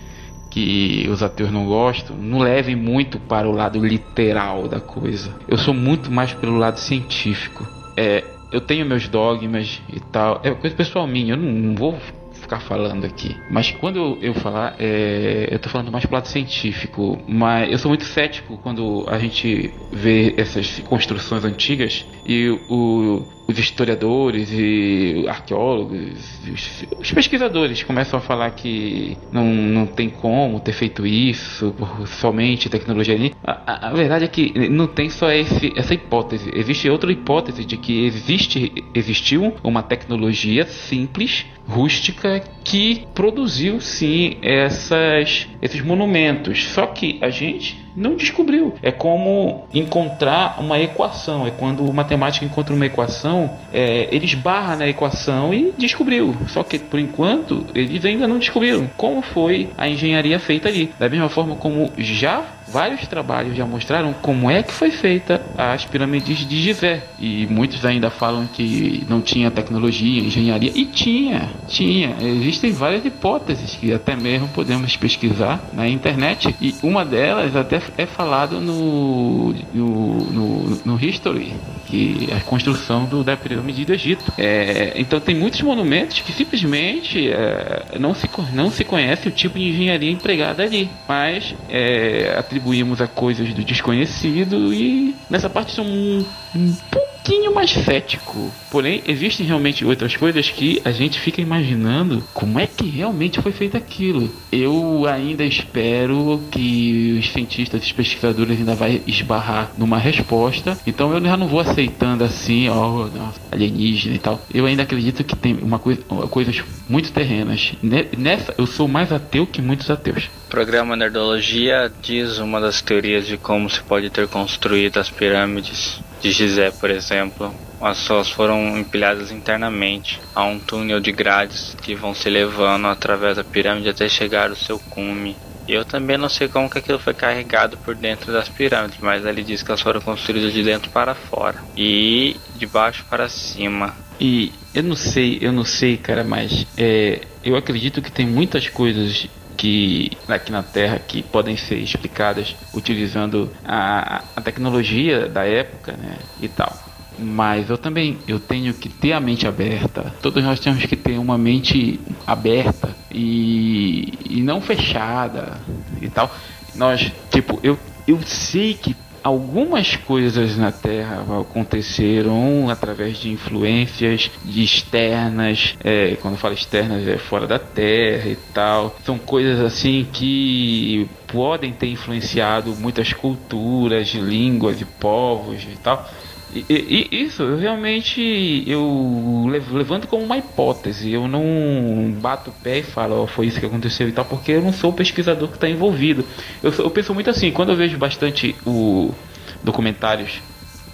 que 0.53 1.09
os 1.11 1.23
ateus 1.23 1.51
não 1.51 1.65
gostam, 1.65 2.15
não 2.15 2.39
levem 2.39 2.77
muito 2.77 3.19
para 3.19 3.49
o 3.49 3.53
lado 3.53 3.85
literal 3.85 4.69
da 4.69 4.81
coisa. 4.81 5.35
Eu 5.49 5.57
sou 5.57 5.73
muito 5.73 6.11
mais 6.11 6.35
pelo 6.35 6.59
lado 6.59 6.79
científico. 6.79 7.67
É, 7.97 8.23
eu 8.53 8.61
tenho 8.61 8.85
meus 8.85 9.09
dogmas 9.09 9.81
e 9.91 9.99
tal. 9.99 10.43
É 10.45 10.51
coisa 10.51 10.77
pessoal 10.77 11.07
minha, 11.07 11.33
eu 11.33 11.39
não, 11.39 11.51
não 11.51 11.75
vou 11.75 11.99
ficar 12.33 12.61
falando 12.61 13.07
aqui. 13.07 13.35
Mas 13.49 13.71
quando 13.71 13.97
eu, 13.97 14.19
eu 14.21 14.35
falar, 14.35 14.77
é, 14.79 15.49
eu 15.51 15.59
tô 15.59 15.71
falando 15.71 15.91
mais 15.91 16.05
pro 16.05 16.17
lado 16.17 16.29
científico. 16.29 17.19
Mas 17.27 17.73
eu 17.73 17.79
sou 17.79 17.89
muito 17.89 18.05
cético 18.05 18.59
quando 18.59 19.07
a 19.09 19.19
gente 19.19 19.73
vê 19.91 20.35
essas 20.37 20.81
construções 20.81 21.47
antigas 21.47 22.05
e 22.27 22.51
o, 22.69 23.23
os 23.53 23.59
historiadores 23.59 24.49
e 24.53 25.25
arqueólogos, 25.29 26.41
os, 26.51 26.85
os, 26.99 27.13
pesquisadores 27.13 27.83
começam 27.83 28.19
a 28.19 28.23
falar 28.23 28.51
que 28.51 29.17
não, 29.31 29.45
não 29.45 29.87
tem 29.87 30.09
como 30.09 30.59
ter 30.61 30.73
feito 30.73 31.07
isso 31.07 31.75
por 31.79 32.07
somente 32.09 32.69
tecnologia 32.69 33.15
ali. 33.15 33.33
A, 33.45 33.53
a, 33.67 33.89
a, 33.89 33.93
verdade 33.93 34.25
é 34.25 34.29
que 34.29 34.69
não 34.69 34.87
tem 34.87 35.11
só 35.11 35.31
esse, 35.31 35.73
essa 35.77 35.95
hipótese. 35.95 36.51
Existe 36.55 36.89
outra 36.89 37.13
hipótese 37.13 37.65
de 37.65 37.77
que 37.77 38.05
existe, 38.05 38.73
existiu 38.95 39.55
uma 39.63 39.83
tecnologia 39.83 40.65
simples, 40.67 41.47
rústica, 41.67 42.43
que 42.65 43.07
produziu 43.15 43.81
sim 43.81 44.37
essas, 44.43 45.49
esses 45.61 45.81
monumentos. 45.81 46.65
Só 46.65 46.87
que 46.87 47.19
a 47.21 47.31
gente 47.31 47.82
não 47.97 48.17
descobriu. 48.17 48.75
É 48.83 48.91
como 48.91 49.65
encontrar 49.73 50.61
uma 50.61 50.79
equação. 50.81 51.47
É 51.47 51.51
quando 51.51 51.85
o 51.85 51.93
matemático 51.93 52.45
encontra 52.45 52.75
uma 52.75 52.87
equação, 52.87 53.51
é, 53.73 54.09
ele 54.11 54.25
esbarra 54.25 54.77
na 54.77 54.89
equação 54.89 55.53
e 55.53 55.73
descobriu. 55.77 56.35
Só 56.49 56.63
que 56.63 56.79
por 56.79 56.99
enquanto 56.99 57.67
eles 57.75 58.05
ainda 58.05 58.27
não 58.27 58.39
descobriram 58.39 58.89
como 58.97 59.23
foi 59.23 59.71
a 59.77 59.89
engenharia 59.89 60.39
feita 60.39 60.69
ali. 60.69 60.93
Da 60.99 61.09
mesma 61.09 61.29
forma 61.29 61.57
como 61.57 61.91
já 61.99 62.45
vários 62.73 63.07
trabalhos 63.07 63.55
já 63.55 63.67
mostraram 63.67 64.15
como 64.15 64.51
é 64.51 64.63
que 64.63 64.73
foi 64.73 64.91
feita 64.91 65.45
as 65.57 65.85
pirâmides 65.85 66.39
de 66.39 66.61
Gizé. 66.61 67.03
E 67.19 67.47
muitos 67.49 67.85
ainda 67.85 68.11
falam 68.11 68.47
que 68.47 69.05
não 69.09 69.21
tinha 69.21 69.51
tecnologia, 69.51 70.23
engenharia. 70.23 70.73
E 70.75 70.87
tinha, 70.87 71.51
tinha. 71.69 72.17
Existem 72.21 72.73
várias 72.73 73.05
hipóteses 73.05 73.75
que 73.75 73.93
até 73.93 74.17
mesmo 74.17 74.49
podemos 74.49 74.97
pesquisar 74.97 75.63
na 75.73 75.87
internet. 75.87 76.55
E 76.61 76.75
uma 76.83 77.05
delas 77.05 77.55
até 77.55 77.83
é 77.99 78.07
falado 78.07 78.61
no, 78.61 79.53
no, 79.75 80.17
no, 80.31 80.81
no 80.85 81.05
History, 81.05 81.53
que 81.93 82.29
a 82.33 82.41
construção 82.41 83.05
do, 83.05 83.23
da 83.23 83.37
pirâmide 83.37 83.85
do 83.85 83.93
Egito. 83.93 84.33
É, 84.39 84.95
então 84.97 85.21
tem 85.21 85.35
muitos 85.35 85.61
monumentos 85.61 86.21
que 86.21 86.33
simplesmente 86.33 87.31
é, 87.31 87.99
não, 88.01 88.15
se, 88.15 88.27
não 88.55 88.71
se 88.71 88.83
conhece 88.83 89.29
o 89.29 89.31
tipo 89.31 89.59
de 89.59 89.69
engenharia 89.69 90.11
empregada 90.11 90.63
ali. 90.63 90.89
Mas 91.07 91.55
é, 91.69 92.35
atribuímos 92.39 93.03
a 93.03 93.07
coisas 93.07 93.53
do 93.53 93.63
desconhecido 93.63 94.73
e 94.73 95.15
nessa 95.29 95.51
parte 95.51 95.75
são 95.75 95.85
um, 95.85 96.25
um 96.57 96.75
pouquinho 97.23 97.55
mais 97.55 97.71
cético. 97.71 98.51
Porém, 98.71 99.03
existem 99.07 99.47
realmente 99.47 99.85
outras 99.85 100.17
coisas 100.17 100.51
que 100.51 100.83
a 100.85 100.91
gente 100.91 101.21
fica 101.21 101.41
imaginando 101.41 102.23
como 102.35 102.59
é 102.59 102.67
que 102.67 102.87
realmente 102.87 103.41
foi 103.41 103.53
feito 103.53 103.77
aquilo. 103.77 104.29
Eu 104.51 105.07
ainda 105.07 105.45
espero 105.45 106.43
que 106.51 107.19
os 107.21 107.31
cientistas, 107.31 107.83
os 107.83 107.93
pesquisadores 107.93 108.59
ainda 108.59 108.75
vai 108.75 109.01
esbarrar 109.07 109.71
numa 109.79 109.99
resposta. 109.99 110.77
Então 110.87 111.13
eu 111.13 111.23
já 111.23 111.37
não 111.37 111.47
vou 111.47 111.61
aceitando 111.61 112.25
assim, 112.25 112.69
ó, 112.69 113.09
alienígena 113.51 114.17
e 114.17 114.19
tal. 114.19 114.41
Eu 114.53 114.67
ainda 114.67 114.83
acredito 114.83 115.23
que 115.23 115.37
tem 115.37 115.55
uma 115.63 115.79
coisa, 115.79 116.03
coisas 116.03 116.63
muito 116.89 117.13
terrenas. 117.13 117.73
Nessa, 118.17 118.55
eu 118.59 118.67
sou 118.67 118.89
mais 118.89 119.13
ateu 119.13 119.47
que 119.47 119.63
muitos 119.63 119.91
ateus. 119.91 120.29
Programa 120.53 120.95
Nerdologia 120.95 121.91
diz 122.03 122.37
uma 122.37 122.61
das 122.61 122.83
teorias 122.83 123.27
de 123.27 123.39
como 123.39 123.71
se 123.71 123.83
pode 123.83 124.11
ter 124.11 124.29
construído 124.29 124.99
as 124.99 125.09
pirâmides 125.09 126.03
de 126.21 126.31
Gizé, 126.31 126.71
por 126.71 126.91
exemplo, 126.91 127.55
as 127.81 127.99
pessoas 127.99 128.29
foram 128.29 128.77
empilhadas 128.77 129.33
internamente 129.33 130.21
a 130.35 130.45
um 130.45 130.59
túnel 130.61 131.01
de 131.01 131.11
grades 131.11 131.75
que 131.81 131.95
vão 131.95 132.13
se 132.13 132.29
levando 132.29 132.87
através 132.87 133.37
da 133.37 133.43
pirâmide 133.43 133.89
até 133.89 134.07
chegar 134.11 134.51
ao 134.51 134.55
seu 134.57 134.79
cume. 134.91 135.39
Eu 135.67 135.87
também 135.87 136.19
não 136.19 136.29
sei 136.29 136.49
como 136.49 136.69
que 136.69 136.77
aquilo 136.77 136.99
foi 136.99 137.15
carregado 137.15 137.79
por 137.79 137.95
dentro 137.95 138.31
das 138.31 138.51
pirâmides, 138.51 138.99
mas 139.01 139.25
ele 139.25 139.43
diz 139.43 139.63
que 139.63 139.71
elas 139.71 139.81
foram 139.81 140.03
construídas 140.03 140.53
de 140.53 140.63
dentro 140.63 140.91
para 140.91 141.15
fora 141.15 141.63
e 141.75 142.37
de 142.55 142.67
baixo 142.67 143.07
para 143.09 143.27
cima. 143.27 143.97
E 144.21 144.53
eu 144.75 144.83
não 144.83 144.97
sei, 144.97 145.39
eu 145.41 145.51
não 145.51 145.65
sei, 145.65 145.97
cara, 145.97 146.23
mas 146.23 146.67
é, 146.77 147.23
eu 147.43 147.57
acredito 147.57 148.03
que 148.03 148.13
tem 148.13 148.27
muitas 148.27 148.69
coisas 148.69 149.27
que 149.57 150.11
aqui 150.29 150.51
na 150.51 150.63
Terra 150.63 150.99
que 150.99 151.23
podem 151.23 151.57
ser 151.57 151.77
explicadas 151.77 152.57
utilizando 152.73 153.51
a, 153.65 154.25
a 154.35 154.41
tecnologia 154.41 155.29
da 155.29 155.45
época, 155.45 155.93
né, 155.93 156.19
e 156.41 156.49
tal. 156.49 156.77
Mas 157.19 157.69
eu 157.69 157.77
também 157.77 158.19
eu 158.27 158.41
tenho 158.41 158.73
que 158.75 158.89
ter 158.89 159.13
a 159.13 159.21
mente 159.21 159.47
aberta. 159.47 160.15
Todos 160.23 160.43
nós 160.43 160.59
temos 160.61 160.85
que 160.87 160.97
ter 160.97 161.19
uma 161.19 161.37
mente 161.37 162.01
aberta 162.27 162.95
e, 163.11 164.19
e 164.29 164.43
não 164.43 164.61
fechada 164.61 165.61
e 166.01 166.09
tal. 166.09 166.35
Nós, 166.75 167.13
tipo, 167.31 167.61
eu, 167.63 167.79
eu 168.07 168.21
sei 168.23 168.75
que 168.75 168.97
algumas 169.23 169.97
coisas 169.97 170.57
na 170.57 170.73
Terra 170.73 171.25
aconteceram 171.41 172.69
através 172.69 173.19
de 173.19 173.31
influências 173.31 174.31
externas, 174.45 175.77
é, 175.83 176.17
quando 176.17 176.35
eu 176.35 176.41
falo 176.41 176.55
externas 176.55 177.07
é 177.07 177.19
fora 177.19 177.47
da 177.47 177.59
Terra 177.59 178.29
e 178.29 178.37
tal. 178.37 178.97
São 179.05 179.19
coisas 179.19 179.61
assim 179.61 180.07
que 180.13 181.09
podem 181.29 181.73
ter 181.73 181.89
influenciado 181.89 182.75
muitas 182.75 183.13
culturas, 183.13 184.09
línguas 184.09 184.81
e 184.81 184.85
povos 184.85 185.63
e 185.63 185.79
tal. 185.79 186.07
E, 186.55 187.09
e, 187.11 187.25
isso 187.25 187.43
eu 187.43 187.57
realmente 187.57 188.63
eu 188.67 189.47
levanto 189.49 190.07
como 190.07 190.23
uma 190.23 190.37
hipótese. 190.37 191.11
Eu 191.11 191.27
não 191.27 192.13
bato 192.21 192.51
o 192.51 192.53
pé 192.53 192.81
e 192.81 192.83
falo, 192.83 193.23
oh, 193.23 193.27
foi 193.27 193.47
isso 193.47 193.59
que 193.59 193.65
aconteceu 193.65 194.07
e 194.07 194.13
tal, 194.13 194.27
porque 194.27 194.53
eu 194.53 194.63
não 194.63 194.73
sou 194.73 194.91
o 194.91 194.95
pesquisador 194.95 195.49
que 195.49 195.55
está 195.55 195.69
envolvido. 195.69 196.25
Eu, 196.63 196.71
eu, 196.71 196.91
penso 196.91 197.15
muito 197.15 197.31
assim, 197.31 197.51
quando 197.51 197.71
eu 197.71 197.77
vejo 197.77 197.97
bastante 197.97 198.55
o 198.67 199.15
documentários, 199.63 200.43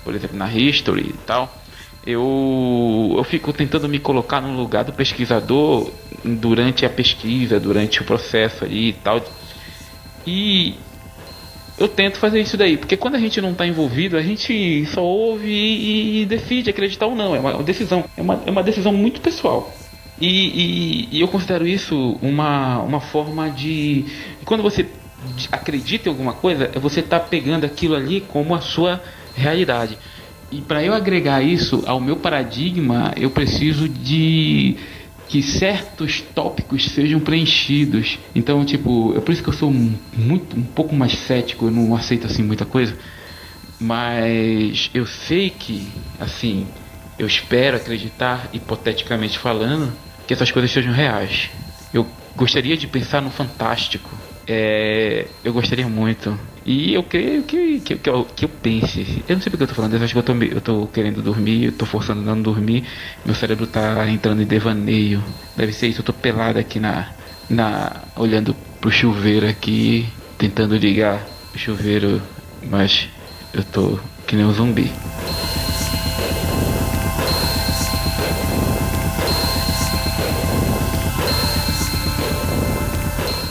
por 0.04 0.14
exemplo, 0.14 0.36
na 0.36 0.52
History 0.52 1.10
e 1.10 1.18
tal, 1.26 1.52
eu, 2.06 3.14
eu 3.16 3.24
fico 3.24 3.52
tentando 3.52 3.88
me 3.88 3.98
colocar 3.98 4.40
no 4.40 4.56
lugar 4.56 4.84
do 4.84 4.92
pesquisador 4.92 5.92
durante 6.24 6.86
a 6.86 6.90
pesquisa, 6.90 7.58
durante 7.58 8.00
o 8.00 8.04
processo 8.04 8.64
ali 8.64 8.90
e 8.90 8.92
tal. 8.92 9.20
E 10.24 10.76
eu 11.78 11.88
tento 11.88 12.18
fazer 12.18 12.40
isso 12.40 12.56
daí, 12.56 12.76
porque 12.76 12.96
quando 12.96 13.14
a 13.14 13.18
gente 13.18 13.40
não 13.40 13.52
está 13.52 13.66
envolvido, 13.66 14.16
a 14.16 14.22
gente 14.22 14.84
só 14.86 15.02
ouve 15.02 15.48
e, 15.48 16.22
e, 16.22 16.26
decide 16.26 16.70
acreditar 16.70 17.06
ou 17.06 17.14
não. 17.14 17.36
É 17.36 17.38
uma 17.38 17.62
decisão, 17.62 18.04
é 18.16 18.22
uma, 18.22 18.42
é 18.46 18.50
uma 18.50 18.62
decisão 18.62 18.92
muito 18.92 19.20
pessoal. 19.20 19.72
E, 20.20 20.26
e, 20.26 21.08
e 21.12 21.20
eu 21.20 21.28
considero 21.28 21.66
isso 21.66 22.18
uma, 22.20 22.80
uma 22.80 23.00
forma 23.00 23.48
de. 23.48 24.04
Quando 24.44 24.62
você 24.62 24.86
acredita 25.52 26.08
em 26.08 26.12
alguma 26.12 26.32
coisa, 26.32 26.70
é 26.74 26.78
você 26.78 27.00
tá 27.00 27.20
pegando 27.20 27.64
aquilo 27.64 27.94
ali 27.94 28.20
como 28.20 28.54
a 28.54 28.60
sua 28.60 29.00
realidade. 29.36 29.96
E 30.50 30.60
para 30.60 30.82
eu 30.82 30.94
agregar 30.94 31.42
isso 31.42 31.84
ao 31.86 32.00
meu 32.00 32.16
paradigma, 32.16 33.12
eu 33.16 33.30
preciso 33.30 33.88
de 33.88 34.76
que 35.28 35.42
certos 35.42 36.22
tópicos 36.34 36.86
sejam 36.86 37.20
preenchidos. 37.20 38.18
Então, 38.34 38.64
tipo, 38.64 39.14
é 39.16 39.20
por 39.20 39.30
isso 39.30 39.42
que 39.42 39.48
eu 39.48 39.54
sou 39.54 39.70
muito 39.70 40.56
um 40.56 40.62
pouco 40.62 40.94
mais 40.94 41.12
cético, 41.12 41.66
eu 41.66 41.70
não 41.70 41.94
aceito 41.94 42.26
assim 42.26 42.42
muita 42.42 42.64
coisa. 42.64 42.96
Mas 43.78 44.90
eu 44.94 45.06
sei 45.06 45.50
que, 45.50 45.86
assim, 46.18 46.66
eu 47.18 47.26
espero 47.26 47.76
acreditar, 47.76 48.48
hipoteticamente 48.52 49.38
falando, 49.38 49.92
que 50.26 50.32
essas 50.32 50.50
coisas 50.50 50.70
sejam 50.70 50.92
reais. 50.92 51.50
Eu 51.92 52.06
gostaria 52.34 52.76
de 52.76 52.86
pensar 52.86 53.20
no 53.20 53.30
fantástico. 53.30 54.08
É, 54.46 55.26
eu 55.44 55.52
gostaria 55.52 55.86
muito. 55.86 56.38
E 56.68 56.92
eu 56.92 57.02
creio 57.02 57.44
que, 57.44 57.80
que, 57.80 57.96
que, 57.96 58.10
eu, 58.10 58.26
que 58.26 58.44
eu 58.44 58.48
pense. 58.50 59.24
Eu 59.26 59.36
não 59.36 59.40
sei 59.40 59.48
porque 59.48 59.62
eu 59.62 59.68
tô 59.68 59.74
falando 59.74 59.94
isso, 59.94 60.04
acho 60.04 60.12
que 60.12 60.18
eu 60.18 60.22
tô, 60.22 60.34
eu 60.34 60.60
tô 60.60 60.86
querendo 60.88 61.22
dormir, 61.22 61.64
eu 61.64 61.72
tô 61.72 61.86
forçando 61.86 62.20
não 62.20 62.42
dormir. 62.42 62.84
Meu 63.24 63.34
cérebro 63.34 63.66
tá 63.66 64.06
entrando 64.06 64.42
em 64.42 64.46
devaneio. 64.46 65.24
Deve 65.56 65.72
ser 65.72 65.86
isso, 65.86 66.00
eu 66.00 66.04
tô 66.04 66.12
pelado 66.12 66.58
aqui 66.58 66.78
na. 66.78 67.08
na 67.48 68.02
olhando 68.14 68.54
pro 68.82 68.90
chuveiro 68.90 69.48
aqui, 69.48 70.06
tentando 70.36 70.76
ligar 70.76 71.26
o 71.54 71.58
chuveiro, 71.58 72.20
mas 72.62 73.08
eu 73.54 73.64
tô 73.64 73.98
que 74.26 74.36
nem 74.36 74.44
um 74.44 74.52
zumbi. 74.52 74.92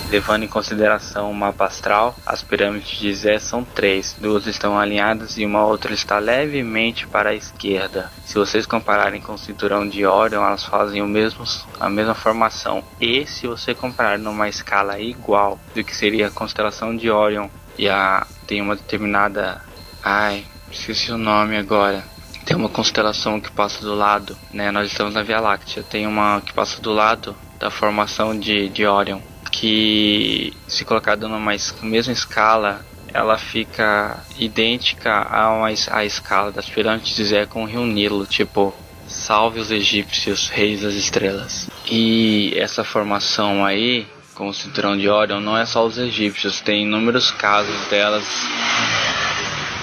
Levando 0.10 0.43
em 0.43 0.47
consideração 0.47 1.30
o 1.30 1.36
mapa 1.36 1.66
astral, 1.66 2.16
as 2.26 2.41
pirâmides 2.41 2.97
de 2.97 3.14
Zé 3.14 3.39
são 3.39 3.62
três. 3.62 4.16
Duas 4.18 4.47
estão 4.47 4.80
alinhadas 4.80 5.38
e 5.38 5.45
uma 5.45 5.66
outra 5.66 5.93
está 5.93 6.18
levemente 6.18 7.05
para 7.05 7.32
a 7.32 7.36
esquerda. 7.36 8.10
Se 8.24 8.36
vocês 8.36 8.66
compararem 8.66 9.20
com 9.20 9.34
o 9.34 9.38
cinturão 9.38 9.88
de 9.88 10.05
Orion, 10.05 10.45
elas 10.45 10.64
fazem 10.64 11.01
o 11.01 11.08
mesmo, 11.08 11.43
a 11.78 11.89
mesma 11.89 12.14
formação. 12.14 12.82
E 13.01 13.26
se 13.26 13.47
você 13.47 13.76
comparar 13.76 14.18
numa 14.18 14.47
escala 14.47 14.97
igual 14.97 15.60
do 15.76 15.84
que 15.84 15.93
seria 15.93 16.28
a 16.28 16.32
constelação 16.32 16.95
de 16.95 17.12
Orion 17.12 17.49
e 17.78 17.89
a 17.89 18.26
tem 18.47 18.62
uma 18.62 18.78
determinada, 18.78 19.62
ai, 20.01 20.45
esqueci 20.72 21.12
o 21.12 21.18
nome 21.18 21.58
agora. 21.58 22.01
Tem 22.45 22.55
uma 22.55 22.70
constelação 22.70 23.41
que 23.41 23.51
passa 23.51 23.82
do 23.82 23.93
lado, 23.93 24.38
né? 24.53 24.72
Nós 24.72 24.89
estamos 24.89 25.14
na 25.14 25.22
Via 25.22 25.41
Láctea. 25.41 25.84
Tem 25.84 26.08
uma 26.08 26.39
que 26.39 26.53
passa 26.53 26.82
do 26.82 26.93
lado 26.93 27.36
da 27.60 27.70
formação 27.70 28.39
de, 28.39 28.70
de 28.70 28.86
Orion 28.86 29.20
que 29.60 30.53
se 30.68 30.86
colocada 30.86 31.28
numa 31.28 31.55
mesma 31.82 32.14
escala 32.14 32.86
ela 33.14 33.38
fica 33.38 34.24
idêntica 34.38 35.12
a, 35.12 35.51
uma, 35.51 35.70
a 35.91 36.05
escala 36.05 36.51
das 36.51 36.70
pirâmides 36.70 37.16
de 37.16 37.24
Zé 37.24 37.45
com 37.47 37.64
o 37.64 37.66
rio 37.66 37.86
Nilo, 37.86 38.28
tipo 38.28 38.74
salve 39.08 39.60
os 39.60 39.72
egípcios, 39.72 40.49
reis 40.49 40.82
das 40.82 40.93
estrelas. 40.93 41.70
E 41.89 42.53
essa 42.55 42.84
formação 42.84 43.66
aí, 43.66 44.05
com 44.36 44.49
o 44.49 44.53
cinturão 44.53 44.95
de 44.97 45.10
Orion, 45.10 45.39
não 45.39 45.58
é 45.58 45.66
só 45.66 45.86
os 45.86 45.97
egípcios, 45.97 46.62
tem 46.62 46.84
inúmeros 46.84 47.32
casos 47.32 47.88
delas 47.88 48.26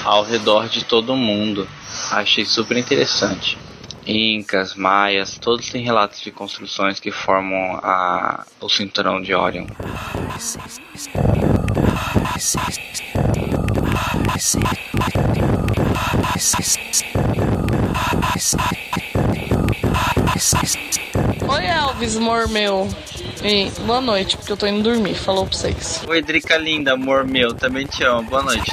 ao 0.05 0.23
redor 0.23 0.69
de 0.69 0.85
todo 0.85 1.15
o 1.15 1.17
mundo. 1.17 1.67
Achei 2.13 2.45
super 2.45 2.77
interessante. 2.77 3.59
Incas, 4.07 4.75
Maias, 4.75 5.39
todos 5.39 5.71
têm 5.71 5.83
relatos 5.83 6.21
de 6.21 6.31
construções 6.31 7.01
que 7.01 7.11
formam 7.11 7.79
a, 7.83 8.45
o 8.61 8.69
cinturão 8.69 9.23
de 9.23 9.35
Orion. 9.35 9.67
Oi 21.49 21.67
Elvis, 21.67 22.17
amor 22.17 22.49
meu. 22.49 22.89
E 23.43 23.71
boa 23.87 24.01
noite, 24.01 24.37
porque 24.37 24.53
eu 24.53 24.57
tô 24.57 24.67
indo 24.67 24.83
dormir. 24.83 25.15
Falou 25.15 25.47
pra 25.47 25.57
vocês. 25.57 26.03
Oi, 26.07 26.21
Drica 26.21 26.59
linda, 26.59 26.93
amor 26.93 27.25
meu. 27.25 27.55
Também 27.55 27.87
te 27.87 28.05
amo. 28.05 28.23
Boa 28.29 28.43
noite. 28.43 28.71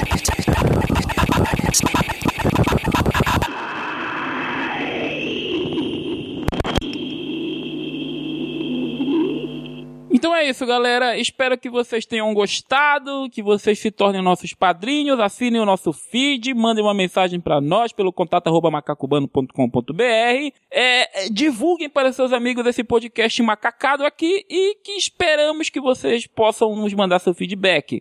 Então 10.22 10.36
é 10.36 10.48
isso, 10.48 10.64
galera. 10.64 11.18
Espero 11.18 11.58
que 11.58 11.68
vocês 11.68 12.06
tenham 12.06 12.32
gostado, 12.32 13.28
que 13.28 13.42
vocês 13.42 13.80
se 13.80 13.90
tornem 13.90 14.22
nossos 14.22 14.54
padrinhos, 14.54 15.18
assinem 15.18 15.60
o 15.60 15.66
nosso 15.66 15.92
feed, 15.92 16.54
mandem 16.54 16.84
uma 16.84 16.94
mensagem 16.94 17.40
para 17.40 17.60
nós 17.60 17.92
pelo 17.92 18.12
contato@macacubano.com.br, 18.12 20.52
é, 20.70 21.28
divulguem 21.28 21.90
para 21.90 22.12
seus 22.12 22.32
amigos 22.32 22.64
esse 22.64 22.84
podcast 22.84 23.42
macacado 23.42 24.06
aqui 24.06 24.46
e 24.48 24.76
que 24.76 24.92
esperamos 24.92 25.68
que 25.68 25.80
vocês 25.80 26.24
possam 26.24 26.76
nos 26.76 26.94
mandar 26.94 27.18
seu 27.18 27.34
feedback. 27.34 28.00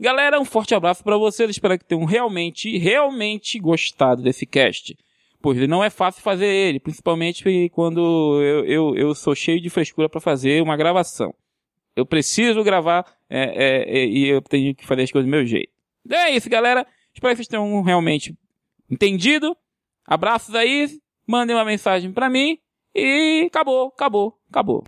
Galera, 0.00 0.40
um 0.40 0.44
forte 0.44 0.74
abraço 0.74 1.04
para 1.04 1.16
vocês. 1.16 1.48
Espero 1.50 1.78
que 1.78 1.84
tenham 1.84 2.04
realmente, 2.04 2.78
realmente 2.78 3.60
gostado 3.60 4.22
desse 4.22 4.44
cast. 4.44 4.98
Pois 5.40 5.56
não 5.68 5.84
é 5.84 5.88
fácil 5.88 6.20
fazer 6.20 6.48
ele, 6.48 6.80
principalmente 6.80 7.68
quando 7.68 8.42
eu, 8.42 8.64
eu, 8.64 8.96
eu 8.96 9.14
sou 9.14 9.36
cheio 9.36 9.60
de 9.60 9.70
frescura 9.70 10.08
para 10.08 10.20
fazer 10.20 10.60
uma 10.64 10.76
gravação. 10.76 11.32
Eu 11.94 12.06
preciso 12.06 12.62
gravar 12.62 13.04
é, 13.28 13.40
é, 13.40 13.98
é, 13.98 14.06
e 14.06 14.28
eu 14.28 14.40
tenho 14.42 14.74
que 14.74 14.86
fazer 14.86 15.02
as 15.02 15.12
coisas 15.12 15.28
do 15.28 15.30
meu 15.30 15.44
jeito. 15.44 15.72
Então 16.04 16.18
é 16.18 16.30
isso, 16.30 16.48
galera. 16.48 16.86
Espero 17.14 17.32
que 17.32 17.36
vocês 17.36 17.48
tenham 17.48 17.82
realmente 17.82 18.36
entendido. 18.90 19.56
Abraços 20.06 20.54
aí. 20.54 20.88
Mandem 21.26 21.54
uma 21.54 21.64
mensagem 21.64 22.12
para 22.12 22.28
mim. 22.28 22.58
E 22.94 23.44
acabou, 23.46 23.88
acabou, 23.88 24.38
acabou. 24.50 24.84